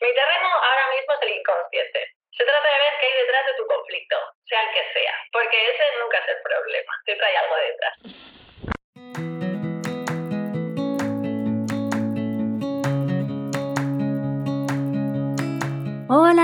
Mi 0.00 0.14
terreno 0.14 0.48
ahora 0.48 0.90
mismo 0.96 1.14
es 1.14 1.22
el 1.22 1.36
inconsciente. 1.36 2.12
Se 2.32 2.44
trata 2.44 2.68
de 2.72 2.78
ver 2.78 2.92
qué 3.00 3.06
hay 3.06 3.20
detrás 3.20 3.46
de 3.46 3.54
tu 3.54 3.66
conflicto, 3.66 4.16
sea 4.48 4.62
el 4.62 4.72
que 4.72 4.92
sea, 4.94 5.14
porque 5.32 5.70
ese 5.70 5.84
nunca 6.00 6.18
es 6.18 6.28
el 6.28 6.42
problema, 6.42 6.92
siempre 7.04 7.26
hay 7.26 7.36
algo 7.36 7.56
detrás. 7.56 8.39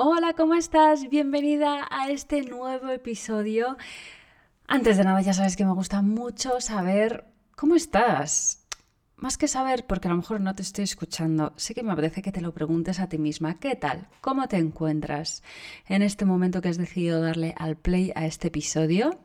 Hola, 0.00 0.32
¿cómo 0.34 0.54
estás? 0.54 1.08
Bienvenida 1.08 1.88
a 1.90 2.08
este 2.08 2.42
nuevo 2.42 2.88
episodio. 2.88 3.76
Antes 4.68 4.96
de 4.96 5.02
nada, 5.02 5.20
ya 5.22 5.32
sabes 5.32 5.56
que 5.56 5.64
me 5.64 5.72
gusta 5.72 6.02
mucho 6.02 6.60
saber 6.60 7.24
cómo 7.56 7.74
estás. 7.74 8.64
Más 9.16 9.36
que 9.36 9.48
saber, 9.48 9.86
porque 9.86 10.06
a 10.06 10.12
lo 10.12 10.18
mejor 10.18 10.40
no 10.40 10.54
te 10.54 10.62
estoy 10.62 10.84
escuchando, 10.84 11.52
sí 11.56 11.74
que 11.74 11.82
me 11.82 11.90
apetece 11.90 12.22
que 12.22 12.30
te 12.30 12.40
lo 12.40 12.54
preguntes 12.54 13.00
a 13.00 13.08
ti 13.08 13.18
misma. 13.18 13.58
¿Qué 13.58 13.74
tal? 13.74 14.06
¿Cómo 14.20 14.46
te 14.46 14.58
encuentras 14.58 15.42
en 15.88 16.02
este 16.02 16.24
momento 16.24 16.60
que 16.60 16.68
has 16.68 16.78
decidido 16.78 17.20
darle 17.20 17.56
al 17.58 17.76
play 17.76 18.12
a 18.14 18.24
este 18.24 18.46
episodio? 18.48 19.18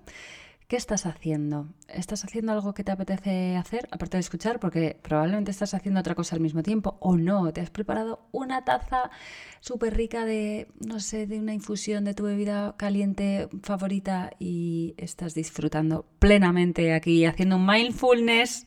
¿Qué 0.73 0.77
estás 0.77 1.05
haciendo? 1.05 1.67
¿Estás 1.87 2.25
haciendo 2.25 2.51
algo 2.51 2.73
que 2.73 2.83
te 2.83 2.91
apetece 2.91 3.55
hacer, 3.57 3.87
aparte 3.91 4.17
de 4.17 4.21
escuchar? 4.21 4.59
Porque 4.59 4.97
probablemente 5.03 5.51
estás 5.51 5.75
haciendo 5.75 5.99
otra 5.99 6.15
cosa 6.15 6.35
al 6.35 6.41
mismo 6.41 6.63
tiempo 6.63 6.97
o 6.99 7.15
no. 7.15 7.53
Te 7.53 7.61
has 7.61 7.69
preparado 7.69 8.27
una 8.31 8.65
taza 8.65 9.11
súper 9.59 9.95
rica 9.95 10.25
de, 10.25 10.67
no 10.83 10.99
sé, 10.99 11.27
de 11.27 11.37
una 11.37 11.53
infusión 11.53 12.05
de 12.05 12.15
tu 12.15 12.23
bebida 12.23 12.73
caliente 12.75 13.49
favorita 13.61 14.31
y 14.39 14.95
estás 14.97 15.35
disfrutando 15.35 16.07
plenamente 16.17 16.95
aquí, 16.95 17.23
haciendo 17.25 17.57
un 17.57 17.67
mindfulness 17.67 18.65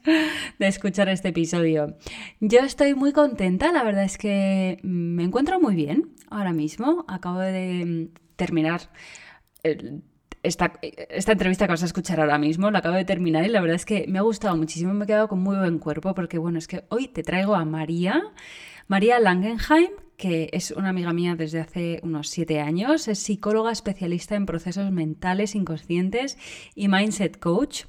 de 0.61 0.67
escuchar 0.69 1.09
este 1.09 1.31
episodio. 1.31 1.97
Yo 2.39 2.61
estoy 2.61 2.95
muy 2.95 3.11
contenta, 3.11 3.73
la 3.73 3.83
verdad 3.83 4.05
es 4.05 4.17
que 4.17 4.79
me 4.85 5.25
encuentro 5.25 5.59
muy 5.59 5.75
bien 5.75 6.15
ahora 6.31 6.53
mismo. 6.53 7.05
Acabo 7.09 7.41
de 7.41 8.13
terminar. 8.37 8.93
El, 9.65 10.05
esta, 10.43 10.73
esta, 10.83 11.33
entrevista 11.33 11.67
que 11.67 11.73
vas 11.73 11.83
a 11.83 11.87
escuchar 11.87 12.21
ahora 12.21 12.39
mismo, 12.39 12.71
la 12.71 12.79
acabo 12.79 12.97
de 12.97 13.05
terminar 13.05 13.45
y 13.45 13.49
la 13.49 13.61
verdad 13.61 13.77
es 13.77 13.85
que 13.85 14.07
me 14.09 14.19
ha 14.19 14.23
gustado 14.23 14.57
muchísimo, 14.57 14.95
me 14.95 15.05
he 15.05 15.07
quedado 15.07 15.29
con 15.29 15.41
muy 15.41 15.57
buen 15.57 15.79
cuerpo 15.79 16.15
porque 16.15 16.39
bueno, 16.39 16.59
es 16.59 16.69
que 16.69 16.85
hoy 16.89 17.09
te 17.09 17.23
traigo 17.23 17.55
a 17.55 17.65
María, 17.65 18.23
María 18.89 19.19
Langenheim, 19.19 19.91
que 20.17 20.49
es 20.53 20.71
una 20.71 20.91
amiga 20.91 21.13
mía 21.13 21.35
desde 21.37 21.61
hace 21.61 22.01
unos 22.03 22.29
siete 22.29 22.61
años, 22.61 23.09
es 23.09 23.19
psicóloga 23.19 23.73
especialista 23.73 24.35
en 24.35 24.47
procesos 24.47 24.91
mentales 24.91 25.55
inconscientes 25.55 26.39
y 26.75 26.89
mindset 26.89 27.39
coach. 27.39 27.85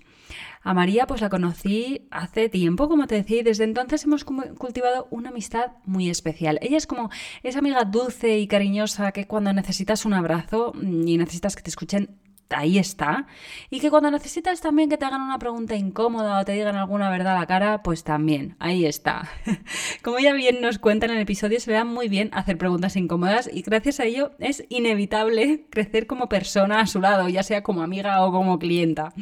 A 0.61 0.73
María 0.73 1.07
pues 1.07 1.21
la 1.21 1.29
conocí 1.29 2.07
hace 2.11 2.49
tiempo, 2.49 2.89
como 2.89 3.07
te 3.07 3.15
decía, 3.15 3.39
y 3.39 3.43
desde 3.43 3.63
entonces 3.63 4.03
hemos 4.03 4.25
cultivado 4.25 5.07
una 5.11 5.29
amistad 5.29 5.71
muy 5.85 6.09
especial. 6.09 6.59
Ella 6.61 6.77
es 6.77 6.87
como 6.87 7.09
esa 7.43 7.59
amiga 7.59 7.85
dulce 7.85 8.37
y 8.37 8.47
cariñosa 8.47 9.13
que 9.13 9.27
cuando 9.27 9.53
necesitas 9.53 10.05
un 10.05 10.13
abrazo 10.13 10.73
y 10.81 11.17
necesitas 11.17 11.55
que 11.55 11.63
te 11.63 11.69
escuchen 11.69 12.17
ahí 12.49 12.77
está. 12.77 13.27
Y 13.69 13.79
que 13.79 13.89
cuando 13.89 14.11
necesitas 14.11 14.61
también 14.61 14.89
que 14.89 14.97
te 14.97 15.05
hagan 15.05 15.21
una 15.21 15.39
pregunta 15.39 15.75
incómoda 15.75 16.39
o 16.39 16.45
te 16.45 16.53
digan 16.53 16.75
alguna 16.75 17.09
verdad 17.09 17.35
a 17.35 17.39
la 17.39 17.45
cara, 17.45 17.83
pues 17.83 18.03
también, 18.03 18.55
ahí 18.59 18.85
está. 18.85 19.29
Como 20.03 20.19
ya 20.19 20.33
bien 20.33 20.61
nos 20.61 20.79
cuenta 20.79 21.05
en 21.05 21.13
el 21.13 21.19
episodio, 21.19 21.59
se 21.59 21.71
le 21.71 21.77
da 21.77 21.83
muy 21.83 22.07
bien 22.07 22.29
hacer 22.33 22.57
preguntas 22.57 22.95
incómodas 22.95 23.49
y 23.51 23.61
gracias 23.61 23.99
a 23.99 24.05
ello 24.05 24.31
es 24.39 24.63
inevitable 24.69 25.65
crecer 25.69 26.07
como 26.07 26.29
persona 26.29 26.79
a 26.79 26.87
su 26.87 27.01
lado, 27.01 27.29
ya 27.29 27.43
sea 27.43 27.63
como 27.63 27.81
amiga 27.81 28.23
o 28.25 28.31
como 28.31 28.59
clienta. 28.59 29.13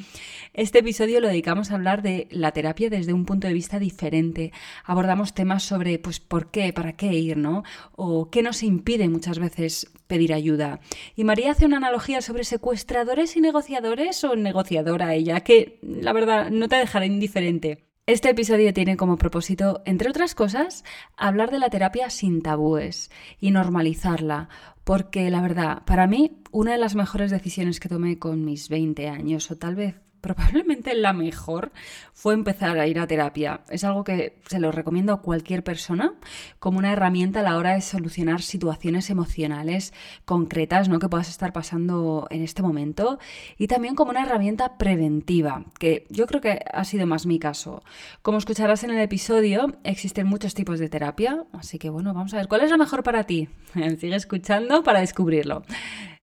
Este 0.54 0.80
episodio 0.80 1.20
lo 1.20 1.28
dedicamos 1.28 1.72
a 1.72 1.76
hablar 1.76 2.02
de 2.02 2.28
la 2.32 2.52
terapia 2.52 2.90
desde 2.90 3.14
un 3.14 3.26
punto 3.26 3.48
de 3.48 3.54
vista 3.54 3.80
diferente. 3.80 4.52
Abordamos 4.84 5.34
temas 5.34 5.64
sobre, 5.64 6.00
pues, 6.00 6.20
por 6.20 6.50
qué, 6.52 6.72
para 6.72 6.94
qué 6.94 7.14
ir, 7.14 7.38
¿no? 7.38 7.64
O 7.92 8.30
qué 8.30 8.42
nos 8.42 8.64
impide 8.64 9.10
muchas 9.10 9.40
veces 9.40 9.92
pedir 10.08 10.34
ayuda. 10.34 10.80
Y 11.16 11.24
María 11.24 11.52
hace 11.52 11.66
una 11.66 11.78
analogía 11.78 12.22
sobre 12.22 12.44
secuestradores 12.44 13.15
y 13.16 13.42
negociadores 13.42 14.24
o 14.26 14.36
negociadora 14.36 15.14
ella, 15.14 15.40
que 15.40 15.80
la 15.82 16.12
verdad 16.12 16.50
no 16.52 16.68
te 16.68 16.76
dejará 16.76 17.06
indiferente. 17.06 17.86
Este 18.08 18.30
episodio 18.30 18.74
tiene 18.74 18.98
como 18.98 19.18
propósito, 19.18 19.82
entre 19.86 20.10
otras 20.10 20.36
cosas, 20.36 20.84
hablar 21.16 21.50
de 21.50 21.60
la 21.60 21.70
terapia 21.70 22.10
sin 22.10 22.42
tabúes 22.42 23.10
y 23.40 23.52
normalizarla, 23.52 24.50
porque 24.84 25.32
la 25.32 25.42
verdad, 25.42 25.84
para 25.86 26.06
mí, 26.06 26.44
una 26.52 26.74
de 26.74 26.78
las 26.78 26.94
mejores 26.94 27.32
decisiones 27.32 27.80
que 27.80 27.90
tomé 27.90 28.20
con 28.20 28.44
mis 28.44 28.70
20 28.70 29.08
años, 29.08 29.50
o 29.50 29.58
tal 29.58 29.76
vez 29.76 29.96
probablemente 30.26 30.96
la 30.96 31.14
mejor 31.14 31.72
fue 32.16 32.34
empezar 32.34 32.80
a 32.80 32.88
ir 32.88 32.98
a 32.98 33.06
terapia. 33.06 33.62
Es 33.70 33.84
algo 33.84 34.04
que 34.04 34.40
se 34.48 34.60
lo 34.60 34.72
recomiendo 34.72 35.14
a 35.14 35.22
cualquier 35.22 35.64
persona 35.64 36.16
como 36.58 36.80
una 36.80 36.92
herramienta 36.92 37.42
a 37.42 37.44
la 37.44 37.58
hora 37.58 37.76
de 37.76 37.82
solucionar 37.82 38.42
situaciones 38.42 39.12
emocionales 39.12 39.94
concretas 40.26 40.90
¿no? 40.90 40.98
que 40.98 41.10
puedas 41.10 41.30
estar 41.30 41.54
pasando 41.54 42.26
en 42.32 42.42
este 42.42 42.64
momento 42.64 43.20
y 43.60 43.68
también 43.68 43.94
como 43.94 44.10
una 44.10 44.24
herramienta 44.24 44.80
preventiva, 44.80 45.64
que 45.78 46.08
yo 46.10 46.26
creo 46.26 46.42
que 46.42 46.60
ha 46.74 46.86
sido 46.86 47.06
más 47.06 47.28
mi 47.28 47.38
caso. 47.38 47.84
Como 48.24 48.40
escucharás 48.40 48.84
en 48.84 48.90
el 48.90 49.02
episodio, 49.02 49.78
existen 49.84 50.26
muchos 50.26 50.56
tipos 50.56 50.80
de 50.80 50.90
terapia, 50.90 51.46
así 51.54 51.78
que 51.78 51.92
bueno, 51.92 52.16
vamos 52.16 52.34
a 52.34 52.38
ver 52.38 52.48
cuál 52.48 52.62
es 52.62 52.72
la 52.72 52.78
mejor 52.78 53.04
para 53.04 53.26
ti. 53.26 53.48
Sigue 54.00 54.16
escuchando 54.16 54.82
para 54.82 55.02
descubrirlo. 55.02 55.62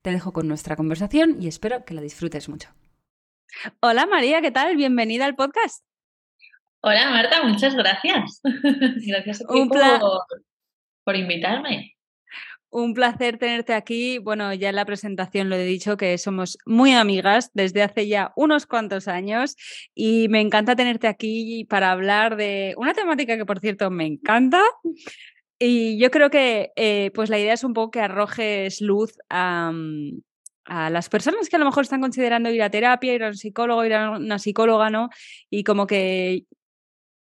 Te 0.03 0.11
dejo 0.11 0.33
con 0.33 0.49
nuestra 0.49 0.75
conversación 0.75 1.37
y 1.41 1.47
espero 1.47 1.85
que 1.85 1.95
la 1.95 2.01
disfrutes 2.01 2.49
mucho. 2.49 2.69
Hola 3.81 4.07
María, 4.07 4.41
¿qué 4.41 4.51
tal? 4.51 4.77
Bienvenida 4.77 5.27
al 5.27 5.35
podcast. 5.35 5.85
Hola 6.81 7.11
Marta, 7.11 7.43
muchas 7.45 7.75
gracias. 7.75 8.41
gracias 9.07 9.43
a 9.43 9.53
ti 9.53 9.69
por 11.05 11.17
invitarme. 11.17 11.97
Un 12.71 12.95
placer 12.95 13.37
tenerte 13.37 13.75
aquí. 13.75 14.19
Bueno, 14.19 14.55
ya 14.55 14.71
en 14.71 14.77
la 14.77 14.87
presentación 14.87 15.51
lo 15.51 15.57
he 15.57 15.65
dicho 15.65 15.97
que 15.97 16.17
somos 16.17 16.57
muy 16.65 16.93
amigas 16.93 17.51
desde 17.53 17.83
hace 17.83 18.09
ya 18.09 18.33
unos 18.35 18.67
cuantos 18.67 19.09
años 19.09 19.57
y 19.95 20.29
me 20.29 20.41
encanta 20.41 20.75
tenerte 20.75 21.07
aquí 21.07 21.67
para 21.69 21.91
hablar 21.91 22.37
de 22.37 22.75
una 22.79 22.95
temática 22.95 23.37
que, 23.37 23.45
por 23.45 23.61
cierto, 23.61 23.91
me 23.91 24.07
encanta. 24.07 24.63
Y 25.59 25.99
yo 25.99 26.11
creo 26.11 26.31
que 26.31 26.73
eh, 26.77 27.11
pues 27.15 27.29
la 27.29 27.39
idea 27.39 27.53
es 27.53 27.63
un 27.63 27.75
poco 27.75 27.91
que 27.91 28.01
arrojes 28.01 28.81
luz 28.81 29.19
a, 29.29 29.71
mm, 29.73 30.23
a 30.65 30.91
las 30.91 31.09
personas 31.09 31.49
que 31.49 31.57
a 31.57 31.59
lo 31.59 31.65
mejor 31.65 31.85
están 31.85 32.01
considerando 32.01 32.51
ir 32.51 32.63
a 32.63 32.71
terapia, 32.71 33.15
ir 33.15 33.25
a 33.25 33.29
un 33.29 33.37
psicólogo, 33.37 33.85
ir 33.85 33.95
a 33.95 34.11
una 34.13 34.39
psicóloga, 34.39 34.91
¿no? 34.91 35.09
Y 35.51 35.65
como 35.65 35.87
que 35.87 36.47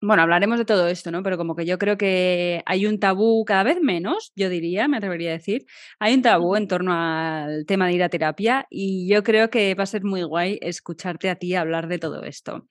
bueno, 0.05 0.23
hablaremos 0.23 0.59
de 0.59 0.65
todo 0.65 0.89
esto, 0.89 1.11
¿no? 1.11 1.23
Pero 1.23 1.39
como 1.39 1.57
que 1.57 1.65
yo 1.65 1.79
creo 1.79 1.97
que 1.97 2.63
hay 2.67 2.87
un 2.87 3.01
tabú 3.01 3.45
cada 3.45 3.63
vez 3.63 3.79
menos, 3.81 4.33
yo 4.37 4.49
diría, 4.51 4.87
me 4.87 4.99
atrevería 4.99 5.31
a 5.31 5.35
decir, 5.35 5.65
hay 5.99 6.15
un 6.15 6.23
tabú 6.23 6.57
en 6.57 6.69
torno 6.69 6.93
al 6.93 7.65
tema 7.67 7.87
de 7.87 7.95
ir 7.95 8.03
a 8.03 8.09
terapia 8.11 8.67
y 8.71 9.09
yo 9.09 9.23
creo 9.23 9.51
que 9.51 9.75
va 9.75 9.85
a 9.85 9.87
ser 9.87 10.05
muy 10.05 10.23
guay 10.23 10.59
escucharte 10.61 11.31
a 11.31 11.37
ti 11.37 11.55
hablar 11.55 11.89
de 11.89 11.99
todo 11.99 12.23
esto. 12.25 12.69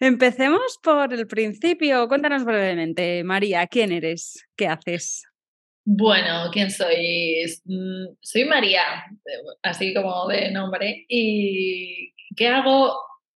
Empecemos 0.00 0.78
por 0.82 1.12
el 1.12 1.26
principio. 1.26 2.08
Cuéntanos 2.08 2.44
brevemente, 2.44 3.24
María, 3.24 3.66
¿quién 3.66 3.92
eres? 3.92 4.46
¿Qué 4.56 4.68
haces? 4.68 5.24
Bueno, 5.84 6.50
¿quién 6.52 6.70
soy? 6.70 7.44
Mm, 7.64 8.16
soy 8.20 8.44
María, 8.44 8.82
así 9.62 9.92
como 9.94 10.26
de 10.28 10.50
nombre. 10.50 11.04
¿Y 11.08 12.14
qué 12.36 12.48
hago? 12.48 12.94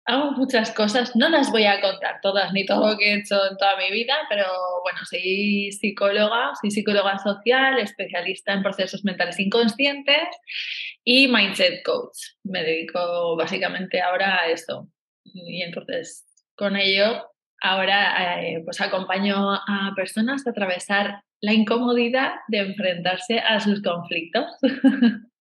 hago 0.07 0.31
muchas 0.31 0.71
cosas, 0.71 1.15
no 1.17 1.27
las 1.27 1.51
voy 1.51 1.65
a 1.65 1.81
contar 1.81 2.19
todas 2.21 2.53
ni 2.53 2.65
todo 2.65 2.91
lo 2.91 2.97
que 2.97 3.11
he 3.11 3.19
hecho 3.19 3.35
en 3.51 3.57
toda 3.57 3.75
mi 3.75 3.91
vida, 3.91 4.15
pero 4.29 4.45
bueno, 4.81 4.99
soy 5.03 5.69
psicóloga, 5.73 6.53
soy 6.61 6.71
psicóloga 6.71 7.19
social, 7.19 7.77
especialista 7.77 8.53
en 8.53 8.63
procesos 8.63 9.03
mentales 9.03 9.37
inconscientes 9.37 10.29
y 11.03 11.27
mindset 11.27 11.83
coach. 11.83 12.17
Me 12.43 12.63
dedico 12.63 13.35
básicamente 13.35 14.01
ahora 14.01 14.43
a 14.43 14.47
eso. 14.47 14.87
Y 15.25 15.61
entonces, 15.61 16.25
con 16.55 16.77
ello, 16.77 17.25
ahora 17.61 18.41
eh, 18.41 18.61
pues 18.63 18.79
acompaño 18.79 19.51
a 19.51 19.91
personas 19.93 20.47
a 20.47 20.51
atravesar 20.51 21.21
la 21.41 21.53
incomodidad 21.53 22.31
de 22.47 22.59
enfrentarse 22.59 23.39
a 23.39 23.59
sus 23.59 23.81
conflictos. 23.81 24.45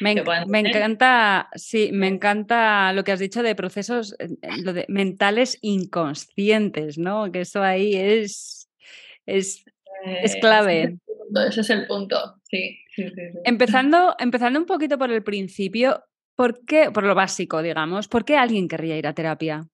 Me, 0.00 0.12
encanta, 0.12 1.48
sí, 1.56 1.90
me 1.92 2.06
encanta 2.06 2.92
lo 2.92 3.02
que 3.02 3.10
has 3.10 3.18
dicho 3.18 3.42
de 3.42 3.56
procesos 3.56 4.14
lo 4.62 4.72
de 4.72 4.84
mentales 4.88 5.58
inconscientes, 5.62 6.96
¿no? 6.96 7.32
Que 7.32 7.40
eso 7.40 7.60
ahí 7.60 7.96
es, 7.96 8.70
es, 9.26 9.64
es 10.04 10.36
eh, 10.36 10.40
clave. 10.40 10.98
Ese 11.48 11.62
es 11.62 11.70
el 11.70 11.88
punto, 11.88 12.36
sí, 12.44 12.78
Empezando, 13.44 14.14
empezando 14.18 14.60
un 14.60 14.66
poquito 14.66 14.96
por 14.96 15.10
el 15.10 15.24
principio, 15.24 16.04
¿por 16.36 16.64
qué, 16.64 16.92
por 16.92 17.02
lo 17.02 17.16
básico, 17.16 17.60
digamos, 17.60 18.06
¿por 18.06 18.24
qué 18.24 18.36
alguien 18.36 18.68
querría 18.68 18.96
ir 18.96 19.08
a 19.08 19.12
terapia? 19.12 19.66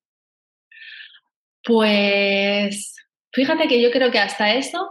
Pues 1.63 2.97
fíjate 3.33 3.69
que 3.69 3.83
yo 3.83 3.91
creo 3.91 4.11
que 4.11 4.19
hasta 4.19 4.55
eso 4.55 4.91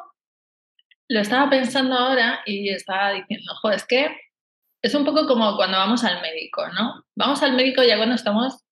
lo 1.10 1.20
estaba 1.20 1.50
pensando 1.50 1.96
ahora 1.96 2.42
y 2.46 2.70
estaba 2.70 3.14
diciendo, 3.14 3.54
jo, 3.62 3.72
es 3.72 3.86
que 3.86 4.16
es 4.82 4.94
un 4.94 5.06
poco 5.06 5.26
como 5.28 5.56
cuando 5.56 5.78
vamos 5.78 6.04
al 6.04 6.22
médico, 6.22 6.68
¿no? 6.70 7.06
Vamos 7.16 7.42
al 7.42 7.54
médico 7.54 7.84
ya 7.84 7.98
cuando 7.98 8.16
estamos 8.16 8.64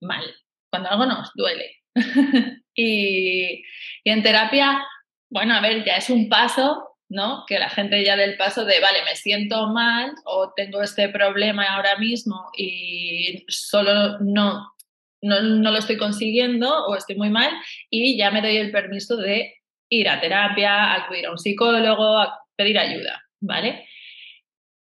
mal, 0.00 0.24
cuando 0.70 0.90
algo 0.90 1.06
nos 1.06 1.30
duele. 1.34 1.76
y, 2.74 3.62
en 4.04 4.22
terapia, 4.22 4.82
bueno, 5.30 5.54
a 5.54 5.60
ver, 5.60 5.84
ya 5.84 5.96
es 5.96 6.08
un 6.08 6.28
paso, 6.30 6.96
¿no? 7.10 7.44
Que 7.46 7.58
la 7.58 7.68
gente 7.68 8.02
ya 8.02 8.16
del 8.16 8.38
paso 8.38 8.64
de, 8.64 8.80
vale, 8.80 9.04
me 9.04 9.14
siento 9.14 9.68
mal 9.68 10.14
o 10.24 10.52
tengo 10.56 10.82
este 10.82 11.10
problema 11.10 11.64
ahora 11.64 11.98
mismo 11.98 12.50
y 12.56 13.44
solo 13.48 14.18
no, 14.20 14.72
no, 15.20 15.40
no 15.42 15.70
lo 15.70 15.78
estoy 15.78 15.98
consiguiendo 15.98 16.86
o 16.86 16.96
estoy 16.96 17.16
muy 17.16 17.28
mal 17.28 17.50
y 17.90 18.16
ya 18.16 18.30
me 18.30 18.40
doy 18.40 18.56
el 18.56 18.72
permiso 18.72 19.16
de 19.16 19.61
ir 19.92 20.08
a 20.08 20.20
terapia, 20.20 20.94
acudir 20.94 21.26
a 21.26 21.30
un 21.30 21.38
psicólogo, 21.38 22.18
a 22.18 22.40
pedir 22.56 22.78
ayuda, 22.78 23.22
¿vale? 23.40 23.86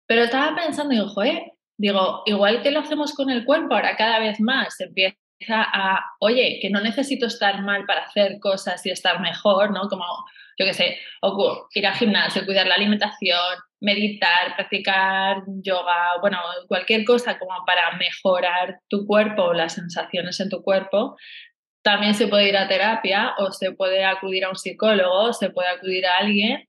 Pero 0.06 0.22
estaba 0.22 0.54
pensando, 0.54 0.94
digo, 0.94 1.08
joder, 1.08 1.52
digo, 1.78 2.22
igual 2.26 2.62
que 2.62 2.70
lo 2.70 2.80
hacemos 2.80 3.14
con 3.14 3.30
el 3.30 3.44
cuerpo, 3.44 3.74
ahora 3.74 3.96
cada 3.96 4.18
vez 4.18 4.38
más 4.40 4.78
empieza 4.80 5.16
a, 5.48 6.04
oye, 6.20 6.58
que 6.60 6.68
no 6.70 6.80
necesito 6.80 7.26
estar 7.26 7.62
mal 7.62 7.86
para 7.86 8.02
hacer 8.02 8.38
cosas 8.38 8.84
y 8.84 8.90
estar 8.90 9.20
mejor, 9.20 9.70
¿no? 9.70 9.88
Como, 9.88 10.04
yo 10.58 10.66
qué 10.66 10.74
sé, 10.74 10.98
ir 11.74 11.86
al 11.86 11.94
gimnasio, 11.94 12.44
cuidar 12.44 12.66
la 12.66 12.74
alimentación, 12.74 13.58
meditar, 13.80 14.56
practicar 14.56 15.42
yoga, 15.62 16.18
bueno, 16.20 16.38
cualquier 16.66 17.04
cosa 17.04 17.38
como 17.38 17.64
para 17.64 17.96
mejorar 17.96 18.80
tu 18.88 19.06
cuerpo 19.06 19.44
o 19.44 19.52
las 19.54 19.74
sensaciones 19.74 20.38
en 20.40 20.50
tu 20.50 20.62
cuerpo. 20.62 21.16
También 21.82 22.14
se 22.14 22.26
puede 22.26 22.48
ir 22.48 22.56
a 22.56 22.68
terapia 22.68 23.34
o 23.38 23.52
se 23.52 23.72
puede 23.72 24.04
acudir 24.04 24.44
a 24.44 24.50
un 24.50 24.56
psicólogo, 24.56 25.24
o 25.24 25.32
se 25.32 25.50
puede 25.50 25.68
acudir 25.68 26.06
a 26.06 26.18
alguien 26.18 26.68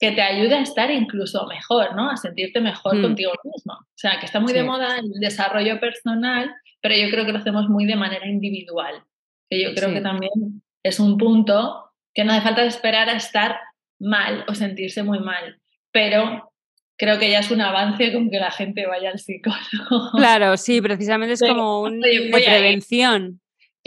que 0.00 0.12
te 0.12 0.22
ayude 0.22 0.54
a 0.54 0.62
estar 0.62 0.90
incluso 0.90 1.46
mejor, 1.46 1.94
¿no? 1.96 2.10
A 2.10 2.16
sentirte 2.16 2.60
mejor 2.60 2.96
mm. 2.96 3.02
contigo 3.02 3.32
mismo. 3.44 3.74
O 3.74 3.96
sea, 3.96 4.18
que 4.20 4.26
está 4.26 4.38
muy 4.40 4.52
de 4.52 4.62
moda 4.62 4.98
el 4.98 5.10
desarrollo 5.20 5.80
personal, 5.80 6.54
pero 6.80 6.94
yo 6.94 7.10
creo 7.10 7.26
que 7.26 7.32
lo 7.32 7.38
hacemos 7.38 7.68
muy 7.68 7.84
de 7.84 7.96
manera 7.96 8.26
individual. 8.26 9.02
Que 9.50 9.62
yo 9.62 9.74
creo 9.74 9.92
que 9.92 10.00
también 10.00 10.62
es 10.82 11.00
un 11.00 11.18
punto 11.18 11.90
que 12.14 12.24
no 12.24 12.32
hace 12.32 12.42
falta 12.42 12.64
esperar 12.64 13.08
a 13.08 13.16
estar 13.16 13.58
mal 13.98 14.44
o 14.48 14.54
sentirse 14.54 15.02
muy 15.02 15.18
mal, 15.18 15.60
pero 15.90 16.52
creo 16.96 17.18
que 17.18 17.30
ya 17.30 17.40
es 17.40 17.50
un 17.50 17.60
avance 17.60 18.12
con 18.12 18.30
que 18.30 18.38
la 18.38 18.50
gente 18.50 18.86
vaya 18.86 19.10
al 19.10 19.18
psicólogo. 19.18 20.12
Claro, 20.16 20.56
sí, 20.56 20.80
precisamente 20.80 21.34
es 21.34 21.40
como 21.48 21.82
una 21.82 22.06
prevención. 22.44 23.40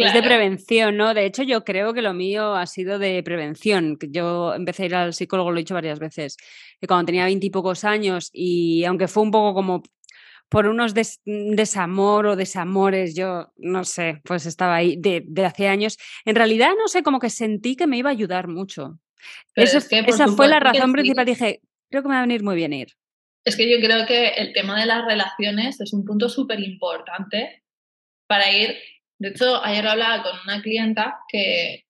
Es 0.05 0.13
de 0.13 0.23
prevención, 0.23 0.97
¿no? 0.97 1.13
De 1.13 1.25
hecho, 1.25 1.43
yo 1.43 1.63
creo 1.63 1.93
que 1.93 2.01
lo 2.01 2.13
mío 2.13 2.55
ha 2.55 2.65
sido 2.65 2.99
de 2.99 3.21
prevención. 3.23 3.97
Yo 4.09 4.53
empecé 4.53 4.83
a 4.83 4.85
ir 4.85 4.95
al 4.95 5.13
psicólogo, 5.13 5.51
lo 5.51 5.57
he 5.57 5.61
dicho 5.61 5.73
varias 5.73 5.99
veces, 5.99 6.37
que 6.79 6.87
cuando 6.87 7.05
tenía 7.05 7.25
veintipocos 7.25 7.83
años 7.83 8.29
y 8.33 8.83
aunque 8.85 9.07
fue 9.07 9.23
un 9.23 9.31
poco 9.31 9.53
como 9.53 9.83
por 10.49 10.67
unos 10.67 10.93
desamor 11.25 12.25
o 12.25 12.35
desamores, 12.35 13.15
yo 13.15 13.53
no 13.55 13.85
sé, 13.85 14.21
pues 14.25 14.45
estaba 14.45 14.75
ahí 14.75 14.97
de, 14.97 15.23
hace 15.45 15.69
años. 15.69 15.97
En 16.25 16.35
realidad, 16.35 16.71
no 16.77 16.89
sé, 16.89 17.03
como 17.03 17.19
que 17.19 17.29
sentí 17.29 17.77
que 17.77 17.87
me 17.87 17.97
iba 17.97 18.09
a 18.09 18.13
ayudar 18.13 18.49
mucho. 18.49 18.99
esa 19.55 20.27
fue 20.27 20.49
la 20.49 20.59
razón 20.59 20.91
principal. 20.91 21.25
Dije, 21.25 21.61
creo 21.89 22.03
que 22.03 22.09
me 22.09 22.15
va 22.15 22.19
a 22.19 22.25
venir 22.25 22.43
muy 22.43 22.55
bien 22.55 22.73
ir. 22.73 22.89
Es 23.45 23.55
que 23.55 23.71
yo 23.71 23.79
creo 23.79 24.05
que 24.05 24.29
el 24.29 24.53
tema 24.53 24.79
de 24.79 24.85
las 24.85 25.05
relaciones 25.05 25.79
es 25.79 25.93
un 25.93 26.03
punto 26.03 26.27
súper 26.27 26.59
importante 26.59 27.63
para 28.27 28.51
ir 28.51 28.75
de 29.21 29.29
hecho, 29.29 29.63
ayer 29.63 29.87
hablaba 29.87 30.23
con 30.23 30.31
una 30.45 30.63
clienta 30.63 31.19
que, 31.29 31.85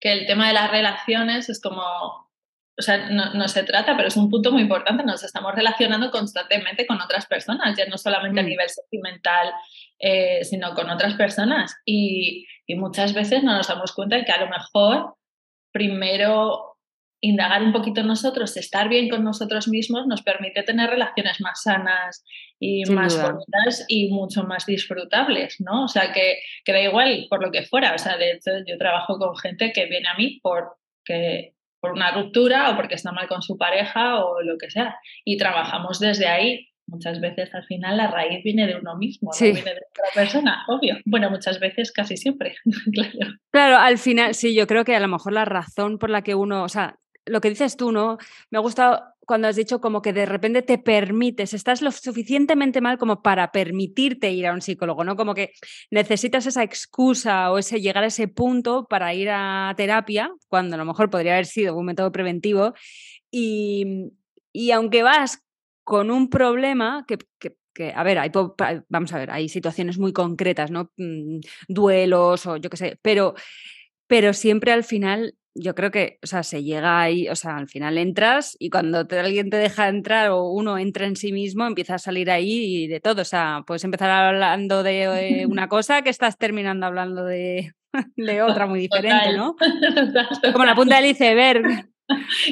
que 0.00 0.12
el 0.12 0.26
tema 0.26 0.48
de 0.48 0.54
las 0.54 0.70
relaciones 0.70 1.50
es 1.50 1.60
como, 1.60 1.82
o 1.82 2.82
sea, 2.82 3.10
no, 3.10 3.46
se 3.46 3.62
trata, 3.62 3.94
pero 3.94 4.08
es 4.08 4.16
un 4.16 4.30
punto 4.30 4.52
muy 4.52 4.62
importante. 4.62 5.04
Nos 5.04 5.22
estamos 5.22 5.54
relacionando 5.54 6.10
constantemente 6.10 6.86
con 6.86 6.98
otras 6.98 7.26
personas, 7.26 7.76
ya 7.76 7.84
no 7.88 7.98
solamente 7.98 8.40
a 8.40 8.42
mm. 8.42 8.46
nivel 8.46 8.70
sentimental, 8.70 9.52
eh, 9.98 10.44
sino 10.44 10.72
con 10.72 10.88
otras 10.88 11.12
personas. 11.12 11.76
Y, 11.84 12.46
y, 12.66 12.74
muchas 12.76 13.12
veces 13.12 13.42
no 13.42 13.52
nos 13.54 13.68
damos 13.68 13.92
cuenta 13.92 14.16
de 14.16 14.24
que 14.24 14.32
a 14.32 14.40
lo 14.40 14.48
mejor 14.48 15.14
primero 15.72 16.75
indagar 17.20 17.62
un 17.62 17.72
poquito 17.72 18.02
nosotros, 18.02 18.56
estar 18.56 18.88
bien 18.88 19.08
con 19.08 19.24
nosotros 19.24 19.68
mismos, 19.68 20.06
nos 20.06 20.22
permite 20.22 20.62
tener 20.62 20.90
relaciones 20.90 21.40
más 21.40 21.62
sanas 21.62 22.24
y 22.58 22.84
más 22.90 23.20
bonitas 23.20 23.84
y 23.88 24.08
mucho 24.10 24.44
más 24.44 24.66
disfrutables, 24.66 25.56
¿no? 25.60 25.84
O 25.84 25.88
sea, 25.88 26.12
que, 26.12 26.38
que, 26.64 26.72
da 26.72 26.80
igual 26.80 27.26
por 27.28 27.42
lo 27.42 27.50
que 27.50 27.62
fuera. 27.62 27.94
O 27.94 27.98
sea, 27.98 28.16
de 28.16 28.32
hecho, 28.32 28.50
yo 28.66 28.78
trabajo 28.78 29.18
con 29.18 29.36
gente 29.36 29.72
que 29.72 29.86
viene 29.86 30.08
a 30.08 30.16
mí 30.16 30.40
por, 30.42 30.76
por 31.80 31.92
una 31.92 32.12
ruptura 32.12 32.70
o 32.70 32.76
porque 32.76 32.94
está 32.94 33.12
mal 33.12 33.28
con 33.28 33.42
su 33.42 33.56
pareja 33.56 34.24
o 34.24 34.42
lo 34.42 34.56
que 34.58 34.70
sea. 34.70 34.96
Y 35.24 35.36
trabajamos 35.36 35.98
desde 35.98 36.26
ahí. 36.26 36.68
Muchas 36.88 37.20
veces 37.20 37.52
al 37.52 37.64
final 37.64 37.96
la 37.96 38.06
raíz 38.06 38.44
viene 38.44 38.64
de 38.64 38.76
uno 38.76 38.96
mismo, 38.96 39.32
no 39.32 39.44
viene 39.44 39.74
de 39.74 39.80
otra 39.90 40.04
persona, 40.14 40.64
obvio. 40.68 40.96
Bueno, 41.04 41.30
muchas 41.30 41.58
veces, 41.58 41.90
casi 41.90 42.16
siempre, 42.16 42.54
claro. 42.94 43.34
Claro, 43.50 43.76
al 43.78 43.98
final, 43.98 44.36
sí, 44.36 44.54
yo 44.54 44.68
creo 44.68 44.84
que 44.84 44.94
a 44.94 45.00
lo 45.00 45.08
mejor 45.08 45.32
la 45.32 45.44
razón 45.44 45.98
por 45.98 46.10
la 46.10 46.22
que 46.22 46.36
uno, 46.36 46.62
o 46.62 46.68
sea, 46.68 46.96
lo 47.26 47.40
que 47.40 47.50
dices 47.50 47.76
tú, 47.76 47.92
¿no? 47.92 48.18
Me 48.50 48.58
ha 48.58 48.60
gustado 48.60 49.02
cuando 49.26 49.48
has 49.48 49.56
dicho 49.56 49.80
como 49.80 50.00
que 50.00 50.12
de 50.12 50.24
repente 50.24 50.62
te 50.62 50.78
permites, 50.78 51.52
estás 51.52 51.82
lo 51.82 51.90
suficientemente 51.90 52.80
mal 52.80 52.96
como 52.96 53.22
para 53.22 53.50
permitirte 53.50 54.30
ir 54.30 54.46
a 54.46 54.52
un 54.52 54.62
psicólogo, 54.62 55.02
¿no? 55.02 55.16
Como 55.16 55.34
que 55.34 55.52
necesitas 55.90 56.46
esa 56.46 56.62
excusa 56.62 57.50
o 57.50 57.58
ese 57.58 57.80
llegar 57.80 58.04
a 58.04 58.06
ese 58.06 58.28
punto 58.28 58.86
para 58.88 59.12
ir 59.14 59.28
a 59.30 59.74
terapia, 59.76 60.32
cuando 60.48 60.76
a 60.76 60.78
lo 60.78 60.84
mejor 60.84 61.10
podría 61.10 61.32
haber 61.32 61.46
sido 61.46 61.76
un 61.76 61.86
método 61.86 62.12
preventivo. 62.12 62.74
Y, 63.30 64.12
aunque 64.72 65.02
vas 65.02 65.42
con 65.84 66.10
un 66.10 66.30
problema 66.30 67.04
que, 67.06 67.18
que, 67.74 67.92
a 67.92 68.02
ver, 68.04 68.18
hay, 68.18 68.30
vamos 68.88 69.12
a 69.12 69.18
ver, 69.18 69.30
hay 69.32 69.48
situaciones 69.48 69.98
muy 69.98 70.12
concretas, 70.12 70.70
¿no? 70.70 70.92
Mm, 70.96 71.40
duelos 71.68 72.46
o 72.46 72.56
yo 72.56 72.70
qué 72.70 72.76
sé, 72.76 72.98
pero, 73.02 73.34
pero 74.06 74.32
siempre 74.32 74.72
al 74.72 74.84
final 74.84 75.34
yo 75.58 75.74
creo 75.74 75.90
que, 75.90 76.18
o 76.22 76.26
sea, 76.26 76.42
se 76.42 76.62
llega 76.62 77.00
ahí, 77.00 77.28
o 77.28 77.36
sea, 77.36 77.56
al 77.56 77.68
final 77.68 77.98
entras 77.98 78.56
y 78.58 78.70
cuando 78.70 79.06
te, 79.06 79.18
alguien 79.18 79.50
te 79.50 79.56
deja 79.56 79.88
entrar 79.88 80.30
o 80.30 80.50
uno 80.50 80.78
entra 80.78 81.06
en 81.06 81.16
sí 81.16 81.32
mismo, 81.32 81.66
empieza 81.66 81.94
a 81.94 81.98
salir 81.98 82.30
ahí 82.30 82.86
de 82.86 83.00
todo. 83.00 83.22
O 83.22 83.24
sea, 83.24 83.64
puedes 83.66 83.84
empezar 83.84 84.10
hablando 84.10 84.82
de 84.82 85.02
eh, 85.02 85.46
una 85.48 85.68
cosa 85.68 86.02
que 86.02 86.10
estás 86.10 86.38
terminando 86.38 86.86
hablando 86.86 87.24
de, 87.24 87.72
de 88.16 88.42
otra 88.42 88.66
muy 88.66 88.80
diferente, 88.80 89.36
¿no? 89.36 89.56
Como 90.52 90.64
la 90.64 90.74
punta 90.74 90.96
del 90.96 91.10
iceberg. 91.10 91.88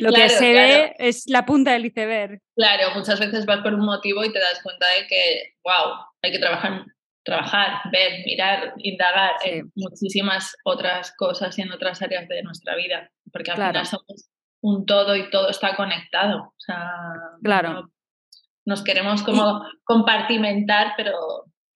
Lo 0.00 0.12
que 0.12 0.28
se 0.28 0.52
ve 0.52 0.94
es 0.98 1.28
la 1.28 1.46
punta 1.46 1.72
del 1.72 1.86
iceberg. 1.86 2.40
Claro, 2.56 2.88
muchas 2.96 3.20
veces 3.20 3.46
vas 3.46 3.60
por 3.60 3.74
un 3.74 3.84
motivo 3.84 4.24
y 4.24 4.32
te 4.32 4.40
das 4.40 4.60
cuenta 4.62 4.86
de 4.88 5.06
que, 5.06 5.54
wow, 5.62 5.94
hay 6.22 6.32
que 6.32 6.40
trabajar 6.40 6.84
trabajar, 7.24 7.80
ver, 7.90 8.24
mirar, 8.26 8.74
indagar 8.78 9.32
en 9.44 9.72
muchísimas 9.74 10.54
otras 10.64 11.14
cosas 11.16 11.58
y 11.58 11.62
en 11.62 11.72
otras 11.72 12.02
áreas 12.02 12.28
de 12.28 12.42
nuestra 12.42 12.76
vida, 12.76 13.10
porque 13.32 13.50
al 13.50 13.56
final 13.56 13.86
somos 13.86 14.30
un 14.60 14.86
todo 14.86 15.16
y 15.16 15.30
todo 15.30 15.48
está 15.48 15.74
conectado. 15.74 16.38
O 16.42 16.54
sea, 16.58 16.92
claro. 17.42 17.90
nos 18.66 18.84
queremos 18.84 19.22
como 19.22 19.62
compartimentar, 19.84 20.92
pero, 20.96 21.16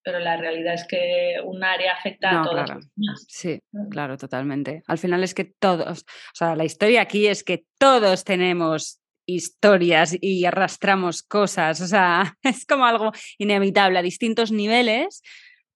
pero 0.03 0.19
la 0.19 0.37
realidad 0.37 0.75
es 0.75 0.87
que 0.87 1.37
un 1.45 1.65
área 1.65 1.95
afecta 1.95 2.41
a 2.41 2.45
todas 2.45 2.67
claro. 2.67 2.81
Sí, 3.27 3.61
claro, 3.91 4.17
totalmente. 4.17 4.83
Al 4.87 4.99
final 4.99 5.25
es 5.25 5.35
que 5.35 5.45
todos, 5.45 6.01
o 6.03 6.35
sea, 6.35 6.57
la 6.57 6.65
historia 6.65 7.03
aquí 7.03 7.27
es 7.27 7.43
que 7.43 7.65
todos 7.79 8.25
tenemos 8.25 9.01
historias 9.29 10.17
y 10.21 10.47
arrastramos 10.47 11.23
cosas, 11.23 11.81
o 11.81 11.87
sea, 11.87 12.37
es 12.43 12.65
como 12.65 12.87
algo 12.87 13.13
inevitable 13.37 13.99
a 13.99 14.03
distintos 14.03 14.51
niveles, 14.51 15.23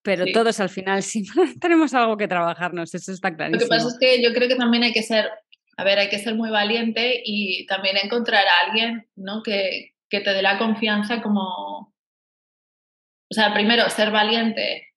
pero 0.03 0.25
todos 0.33 0.59
al 0.59 0.71
final 0.71 1.03
sí 1.03 1.25
tenemos 1.61 1.95
algo 1.95 2.17
que 2.17 2.27
trabajarnos, 2.27 2.95
eso 2.95 3.13
está 3.13 3.35
clarísimo. 3.35 3.61
Lo 3.61 3.67
que 3.67 3.77
pasa 3.77 3.89
es 3.89 3.99
que 4.01 4.23
yo 4.23 4.33
creo 4.33 4.49
que 4.49 4.57
también 4.57 4.83
hay 4.83 4.93
que 4.93 5.03
ser, 5.03 5.29
a 5.77 5.85
ver, 5.85 5.99
hay 5.99 6.09
que 6.09 6.19
ser 6.19 6.35
muy 6.35 6.51
valiente 6.51 7.23
y 7.25 7.67
también 7.67 7.97
encontrar 8.03 8.45
a 8.47 8.67
alguien, 8.67 9.07
¿no? 9.15 9.43
Que, 9.43 9.93
que 10.09 10.21
te 10.21 10.33
dé 10.33 10.43
la 10.43 10.59
confianza 10.59 11.23
como, 11.23 11.43
o 11.43 13.35
sea, 13.35 13.53
primero 13.53 13.89
ser 13.91 14.11
valiente 14.11 14.92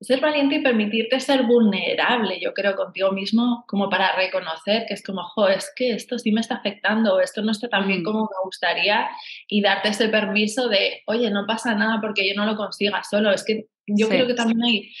ser 0.00 0.20
valiente 0.20 0.56
y 0.56 0.62
permitirte 0.62 1.20
ser 1.20 1.42
vulnerable, 1.42 2.40
yo 2.40 2.54
creo, 2.54 2.74
contigo 2.74 3.12
mismo, 3.12 3.64
como 3.66 3.90
para 3.90 4.16
reconocer 4.16 4.86
que 4.88 4.94
es 4.94 5.02
como, 5.02 5.22
jo, 5.22 5.48
es 5.48 5.70
que 5.76 5.92
esto 5.92 6.18
sí 6.18 6.32
me 6.32 6.40
está 6.40 6.56
afectando, 6.56 7.20
esto 7.20 7.42
no 7.42 7.52
está 7.52 7.68
tan 7.68 7.86
bien 7.86 8.00
mm. 8.00 8.04
como 8.04 8.20
me 8.20 8.44
gustaría, 8.44 9.10
y 9.46 9.60
darte 9.60 9.90
ese 9.90 10.08
permiso 10.08 10.68
de, 10.68 11.02
oye, 11.06 11.30
no 11.30 11.46
pasa 11.46 11.74
nada 11.74 12.00
porque 12.00 12.26
yo 12.26 12.34
no 12.34 12.46
lo 12.46 12.56
consiga 12.56 13.02
solo. 13.04 13.30
Es 13.30 13.44
que 13.44 13.66
yo 13.86 14.08
creo 14.08 14.26
que 14.26 14.34
también 14.34 14.62
hay, 14.62 14.92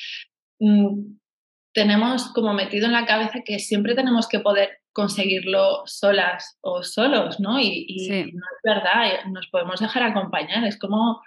mm, 0.58 1.16
tenemos 1.72 2.32
como 2.34 2.52
metido 2.52 2.84
en 2.86 2.92
la 2.92 3.06
cabeza 3.06 3.40
que 3.42 3.58
siempre 3.58 3.94
tenemos 3.94 4.28
que 4.28 4.40
poder 4.40 4.80
conseguirlo 4.92 5.82
solas 5.86 6.58
o 6.60 6.82
solos, 6.82 7.40
¿no? 7.40 7.58
Y, 7.58 7.86
y 7.88 8.08
no 8.08 8.44
es 8.44 8.60
verdad, 8.62 9.06
eh, 9.06 9.20
nos 9.30 9.46
podemos 9.46 9.80
dejar 9.80 10.02
acompañar, 10.02 10.64
es 10.64 10.78
como 10.78 11.22